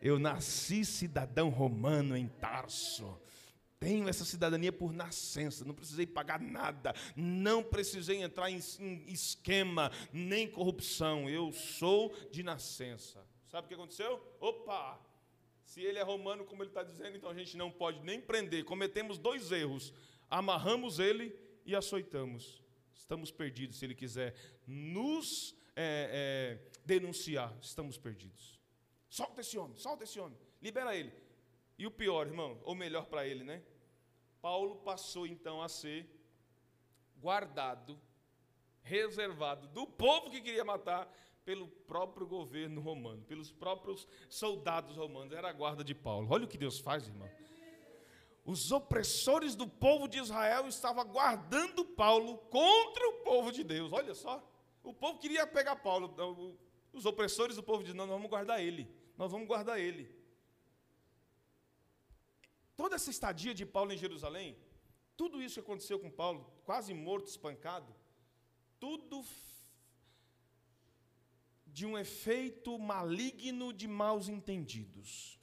[0.00, 3.18] Eu nasci cidadão romano em Tarso.
[3.80, 9.90] Tenho essa cidadania por nascença, não precisei pagar nada, não precisei entrar em, em esquema,
[10.12, 11.28] nem corrupção.
[11.28, 13.26] Eu sou de nascença.
[13.48, 14.22] Sabe o que aconteceu?
[14.38, 15.13] Opa!
[15.64, 18.64] Se ele é romano, como ele está dizendo, então a gente não pode nem prender.
[18.64, 19.92] Cometemos dois erros:
[20.30, 22.62] amarramos ele e açoitamos.
[22.94, 23.78] Estamos perdidos.
[23.78, 24.34] Se ele quiser
[24.66, 28.60] nos é, é, denunciar, estamos perdidos.
[29.08, 31.12] Solta esse homem, solta esse homem, libera ele.
[31.78, 33.62] E o pior, irmão, ou melhor para ele, né?
[34.40, 36.08] Paulo passou então a ser
[37.16, 38.00] guardado,
[38.82, 41.10] reservado do povo que queria matar
[41.44, 45.32] pelo próprio governo romano, pelos próprios soldados romanos.
[45.32, 46.28] Era a guarda de Paulo.
[46.30, 47.30] Olha o que Deus faz, irmão.
[48.44, 53.92] Os opressores do povo de Israel estavam guardando Paulo contra o povo de Deus.
[53.92, 54.42] Olha só.
[54.82, 56.58] O povo queria pegar Paulo.
[56.92, 60.12] Os opressores do povo dizem: não, nós vamos guardar ele nós vamos guardar ele.
[62.76, 64.56] Toda essa estadia de Paulo em Jerusalém,
[65.16, 67.94] tudo isso que aconteceu com Paulo, quase morto, espancado,
[68.80, 69.22] tudo
[71.74, 75.40] de um efeito maligno de maus entendidos.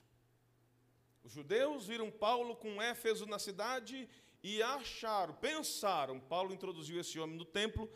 [1.25, 4.07] Os judeus viram Paulo com Éfeso na cidade
[4.41, 7.91] e acharam, pensaram, Paulo introduziu esse homem no templo,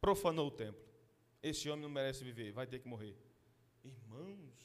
[0.00, 0.82] profanou o templo.
[1.42, 3.14] Esse homem não merece viver, vai ter que morrer.
[3.84, 4.56] Irmãos,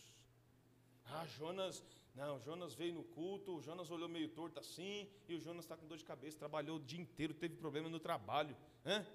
[1.03, 1.83] ah, Jonas,
[2.15, 5.75] não, Jonas veio no culto, o Jonas olhou meio torto assim, e o Jonas está
[5.75, 8.55] com dor de cabeça, trabalhou o dia inteiro, teve problema no trabalho.
[8.85, 9.05] Né?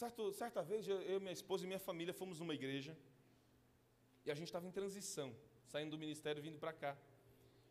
[0.00, 2.92] Certo, certa vez, eu, minha esposa e minha família fomos numa igreja,
[4.26, 5.32] e a gente estava em transição,
[5.72, 6.98] saindo do ministério vindo para cá.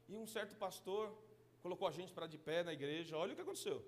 [0.08, 1.14] E um certo pastor
[1.62, 3.86] colocou a gente para de pé na igreja, olha o que aconteceu.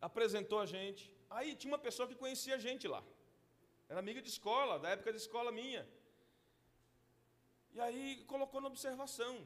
[0.00, 3.02] Apresentou a gente, aí tinha uma pessoa que conhecia a gente lá.
[3.88, 5.84] Era amiga de escola, da época de escola minha.
[7.72, 9.44] E aí colocou na observação: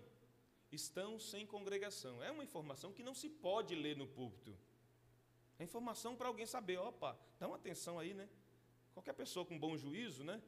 [0.70, 2.22] estão sem congregação.
[2.22, 4.54] É uma informação que não se pode ler no púlpito.
[5.58, 8.28] É informação para alguém saber, opa, dá uma atenção aí, né?
[8.92, 10.42] Qualquer pessoa com bom juízo, né?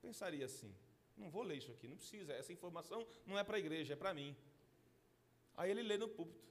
[0.00, 0.74] Pensaria assim:
[1.16, 3.96] não vou ler isso aqui, não precisa, essa informação não é para a igreja, é
[3.96, 4.36] para mim.
[5.56, 6.42] Aí ele lê no púlpito.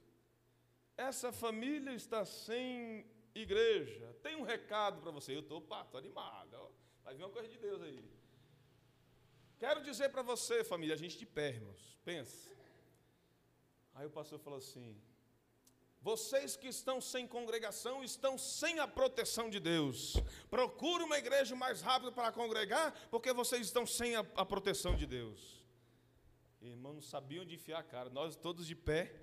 [0.96, 4.14] Essa família está sem igreja.
[4.22, 5.34] Tem um recado para você.
[5.34, 6.54] Eu estou, pá, estou animado.
[6.54, 6.70] Ó.
[7.02, 8.04] Vai vir uma coisa de Deus aí.
[9.58, 11.98] Quero dizer para você, família, a gente de pé, irmãos.
[12.04, 12.50] Pensa.
[13.94, 15.00] Aí o pastor falou assim:
[16.02, 20.16] vocês que estão sem congregação estão sem a proteção de Deus.
[20.50, 25.06] Procure uma igreja mais rápida para congregar, porque vocês estão sem a, a proteção de
[25.06, 25.62] Deus.
[26.60, 28.10] Irmãos, não sabiam onde enfiar a cara.
[28.10, 29.14] Nós todos de pé,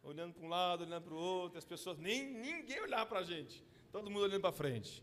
[0.00, 3.24] olhando para um lado, olhando para o outro, as pessoas, nem ninguém olhava para a
[3.24, 3.64] gente.
[3.90, 5.02] Todo mundo olhando para frente.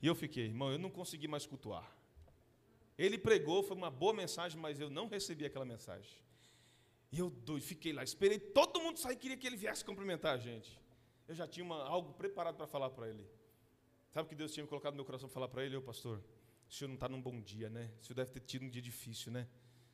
[0.00, 1.94] E eu fiquei, irmão, eu não consegui mais cultuar.
[2.96, 6.18] Ele pregou, foi uma boa mensagem, mas eu não recebi aquela mensagem.
[7.12, 10.38] E eu doido, fiquei lá, esperei todo mundo sair, queria que ele viesse cumprimentar a
[10.38, 10.78] gente.
[11.26, 13.26] Eu já tinha uma, algo preparado para falar para ele.
[14.10, 15.76] Sabe o que Deus tinha colocado no meu coração para falar para ele?
[15.76, 16.22] Eu, pastor,
[16.68, 17.92] o senhor não está num bom dia, né?
[18.00, 19.48] O senhor deve ter tido um dia difícil, né?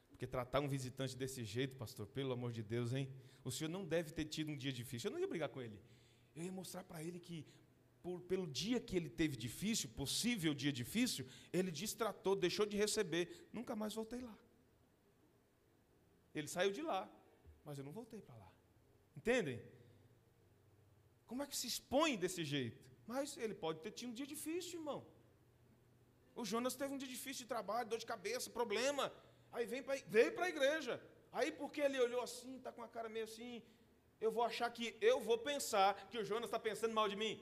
[0.08, 3.12] Porque tratar um visitante desse jeito, pastor, pelo amor de Deus, hein?
[3.44, 5.08] O senhor não deve ter tido um dia difícil.
[5.08, 5.78] Eu não ia brigar com ele.
[6.34, 7.46] Eu ia mostrar para ele que,
[8.02, 13.48] por, pelo dia que ele teve difícil, possível dia difícil, ele distratou, deixou de receber.
[13.52, 14.38] Nunca mais voltei lá.
[16.34, 17.10] Ele saiu de lá,
[17.62, 18.45] mas eu não voltei para lá.
[19.16, 19.62] Entendem?
[21.26, 22.84] Como é que se expõe desse jeito?
[23.06, 25.04] Mas ele pode ter tido um dia difícil, irmão.
[26.34, 29.12] O Jonas teve um dia difícil de trabalho, dor de cabeça, problema.
[29.52, 31.02] Aí vem pra, veio para a igreja.
[31.32, 33.62] Aí porque ele olhou assim, está com a cara meio assim,
[34.20, 37.34] eu vou achar que, eu vou pensar que o Jonas está pensando mal de mim.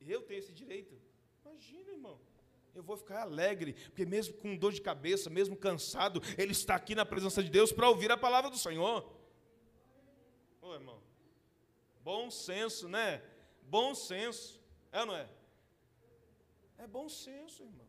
[0.00, 1.00] Eu tenho esse direito.
[1.42, 2.20] Imagina, irmão
[2.74, 6.94] eu vou ficar alegre, porque mesmo com dor de cabeça, mesmo cansado, ele está aqui
[6.94, 9.08] na presença de Deus para ouvir a palavra do Senhor.
[10.74, 11.02] Irmão,
[12.02, 13.22] bom senso, né?
[13.62, 14.60] Bom senso,
[14.92, 15.28] é ou não é?
[16.78, 17.84] É bom senso, irmãos.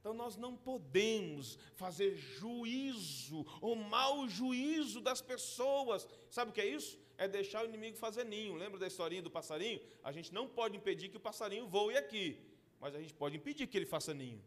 [0.00, 6.06] Então nós não podemos fazer juízo ou mau juízo das pessoas.
[6.30, 6.98] Sabe o que é isso?
[7.16, 8.54] É deixar o inimigo fazer ninho.
[8.54, 9.80] Lembra da historinha do passarinho?
[10.04, 12.48] A gente não pode impedir que o passarinho voe aqui
[12.80, 14.42] mas a gente pode impedir que ele faça ninho.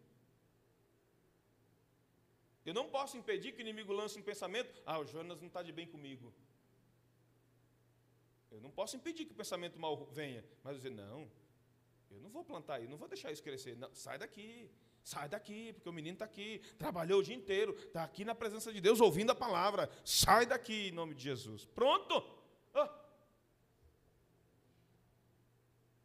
[2.65, 5.61] Eu não posso impedir que o inimigo lance um pensamento, ah, o Jonas não está
[5.63, 6.33] de bem comigo.
[8.51, 11.31] Eu não posso impedir que o pensamento mal venha, mas dizer, não,
[12.09, 13.77] eu não vou plantar aí, não vou deixar isso crescer.
[13.77, 14.69] Não, sai daqui,
[15.03, 18.71] sai daqui, porque o menino está aqui, trabalhou o dia inteiro, está aqui na presença
[18.73, 19.89] de Deus, ouvindo a palavra.
[20.03, 21.65] Sai daqui em nome de Jesus.
[21.65, 22.21] Pronto!
[22.73, 23.01] Ah,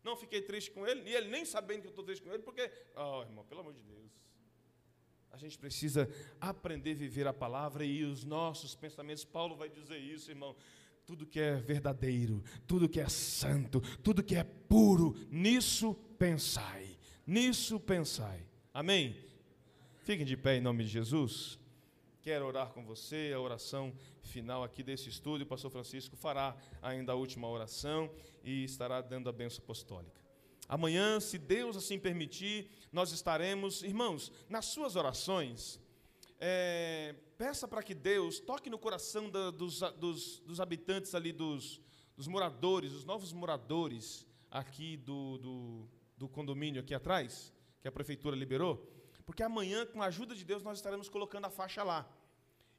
[0.04, 2.44] não fiquei triste com ele, e ele nem sabendo que eu estou triste com ele,
[2.44, 4.12] porque, oh, irmão, pelo amor de Deus.
[5.32, 6.08] A gente precisa
[6.40, 9.24] aprender a viver a palavra e os nossos pensamentos.
[9.24, 10.56] Paulo vai dizer isso, irmão.
[11.06, 16.98] Tudo que é verdadeiro, tudo que é santo, tudo que é puro, nisso pensai.
[17.24, 18.44] Nisso pensai.
[18.74, 19.16] Amém?
[20.02, 21.60] Fiquem de pé em nome de Jesus.
[22.22, 25.42] Quero orar com você, a oração final aqui desse estudo.
[25.42, 28.10] O pastor Francisco fará ainda a última oração
[28.42, 30.20] e estará dando a benção apostólica.
[30.68, 35.78] Amanhã, se Deus assim permitir, nós estaremos, irmãos, nas suas orações,
[36.38, 41.80] é, peça para que Deus toque no coração da, dos, dos, dos, habitantes ali, dos,
[42.16, 48.36] dos, moradores, os novos moradores aqui do, do, do condomínio aqui atrás, que a prefeitura
[48.36, 48.86] liberou,
[49.24, 52.08] porque amanhã, com a ajuda de Deus, nós estaremos colocando a faixa lá.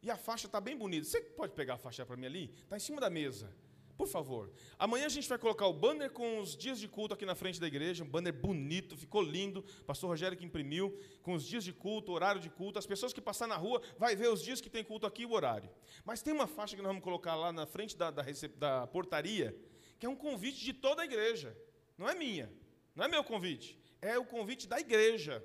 [0.02, 1.06] E a faixa está bem bonita.
[1.06, 2.54] Você pode pegar a faixa para mim ali?
[2.64, 3.54] Está em cima da mesa.
[3.98, 4.52] Por favor.
[4.78, 7.60] Amanhã a gente vai colocar o banner com os dias de culto aqui na frente
[7.60, 9.64] da igreja, um banner bonito, ficou lindo.
[9.88, 12.78] Pastor Rogério que imprimiu, com os dias de culto, horário de culto.
[12.78, 15.26] As pessoas que passar na rua vai ver os dias que tem culto aqui e
[15.26, 15.70] o horário.
[16.06, 18.24] Mas tem uma faixa que nós vamos colocar lá na frente da, da,
[18.56, 19.58] da portaria,
[19.98, 21.58] que é um convite de toda a igreja.
[21.98, 22.54] Não é minha,
[22.96, 25.44] não é meu convite, é o convite da igreja.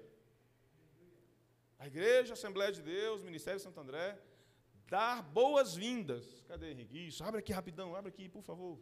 [1.78, 4.18] A igreja, a Assembleia de Deus, Ministério Santo André,
[4.92, 6.24] dar boas-vindas.
[6.46, 7.06] Cadê Henrique?
[7.08, 8.78] Isso, abre aqui rapidão, abre aqui, por favor.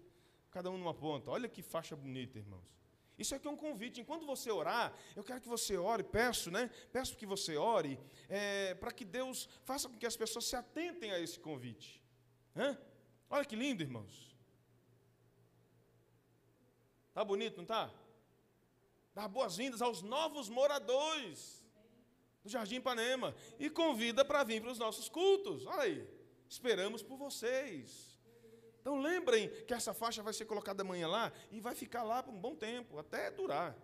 [0.51, 1.31] Cada um numa ponta.
[1.31, 2.69] Olha que faixa bonita, irmãos.
[3.17, 4.01] Isso aqui é um convite.
[4.01, 6.69] Enquanto você orar, eu quero que você ore, peço, né?
[6.93, 7.97] Peço que você ore,
[8.29, 12.03] é, para que Deus faça com que as pessoas se atentem a esse convite.
[12.57, 12.77] Hã?
[13.29, 14.37] Olha que lindo, irmãos.
[17.15, 17.89] Tá bonito, não tá?
[19.15, 21.60] Dar boas-vindas aos novos moradores
[22.43, 25.67] do Jardim Ipanema, e convida para vir para os nossos cultos.
[25.67, 26.09] Olha aí,
[26.49, 28.19] esperamos por vocês.
[28.81, 32.33] Então lembrem que essa faixa vai ser colocada amanhã lá e vai ficar lá por
[32.33, 33.77] um bom tempo, até durar.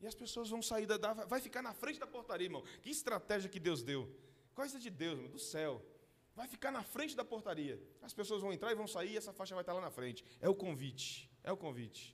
[0.00, 1.12] E as pessoas vão sair da.
[1.24, 2.62] Vai ficar na frente da portaria, irmão.
[2.82, 4.14] Que estratégia que Deus deu.
[4.54, 5.82] Coisa de Deus, irmão, do céu.
[6.34, 7.80] vai ficar na frente da portaria.
[8.02, 10.24] As pessoas vão entrar e vão sair, e essa faixa vai estar lá na frente.
[10.40, 12.13] É o convite, é o convite.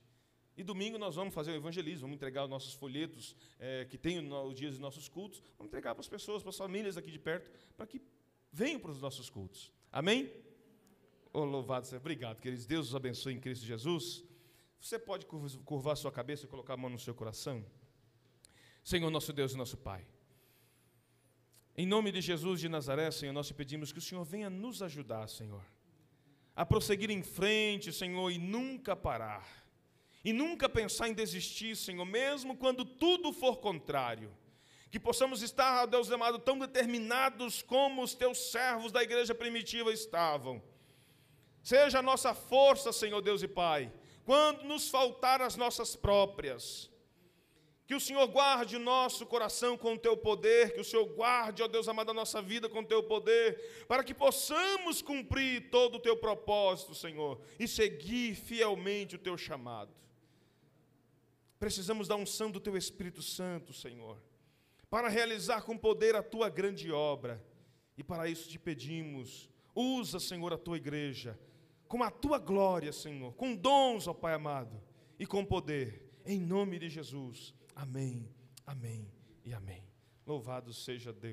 [0.57, 4.19] E domingo nós vamos fazer o evangelismo, vamos entregar os nossos folhetos é, que tem
[4.19, 7.19] os dias dos nossos cultos, vamos entregar para as pessoas, para as famílias aqui de
[7.19, 8.01] perto, para que
[8.51, 9.71] venham para os nossos cultos.
[9.91, 10.31] Amém?
[11.33, 11.97] Oh, louvado seja.
[11.97, 12.65] Obrigado, queridos.
[12.65, 14.23] Deus os abençoe em Cristo Jesus.
[14.79, 17.63] Você pode curvar sua cabeça e colocar a mão no seu coração?
[18.83, 20.05] Senhor, nosso Deus e nosso Pai.
[21.77, 24.81] Em nome de Jesus de Nazaré, Senhor, nós te pedimos que o Senhor venha nos
[24.81, 25.63] ajudar, Senhor,
[26.53, 29.60] a prosseguir em frente, Senhor, e nunca parar.
[30.23, 34.31] E nunca pensar em desistir, Senhor, mesmo quando tudo for contrário.
[34.91, 40.61] Que possamos estar, Deus amado, tão determinados como os teus servos da igreja primitiva estavam.
[41.63, 43.91] Seja a nossa força, Senhor Deus e Pai,
[44.25, 46.89] quando nos faltar as nossas próprias.
[47.87, 51.61] Que o Senhor guarde o nosso coração com o teu poder, que o Senhor guarde,
[51.63, 55.95] ó Deus amado, a nossa vida com o teu poder, para que possamos cumprir todo
[55.95, 59.93] o teu propósito, Senhor, e seguir fielmente o teu chamado.
[61.61, 64.19] Precisamos da unção do teu Espírito Santo, Senhor,
[64.89, 67.39] para realizar com poder a tua grande obra.
[67.95, 71.39] E para isso te pedimos, usa, Senhor, a tua igreja,
[71.87, 74.81] com a tua glória, Senhor, com dons, ó Pai amado,
[75.19, 77.53] e com poder, em nome de Jesus.
[77.75, 78.27] Amém,
[78.65, 79.07] amém
[79.45, 79.83] e amém.
[80.25, 81.29] Louvado seja Deus.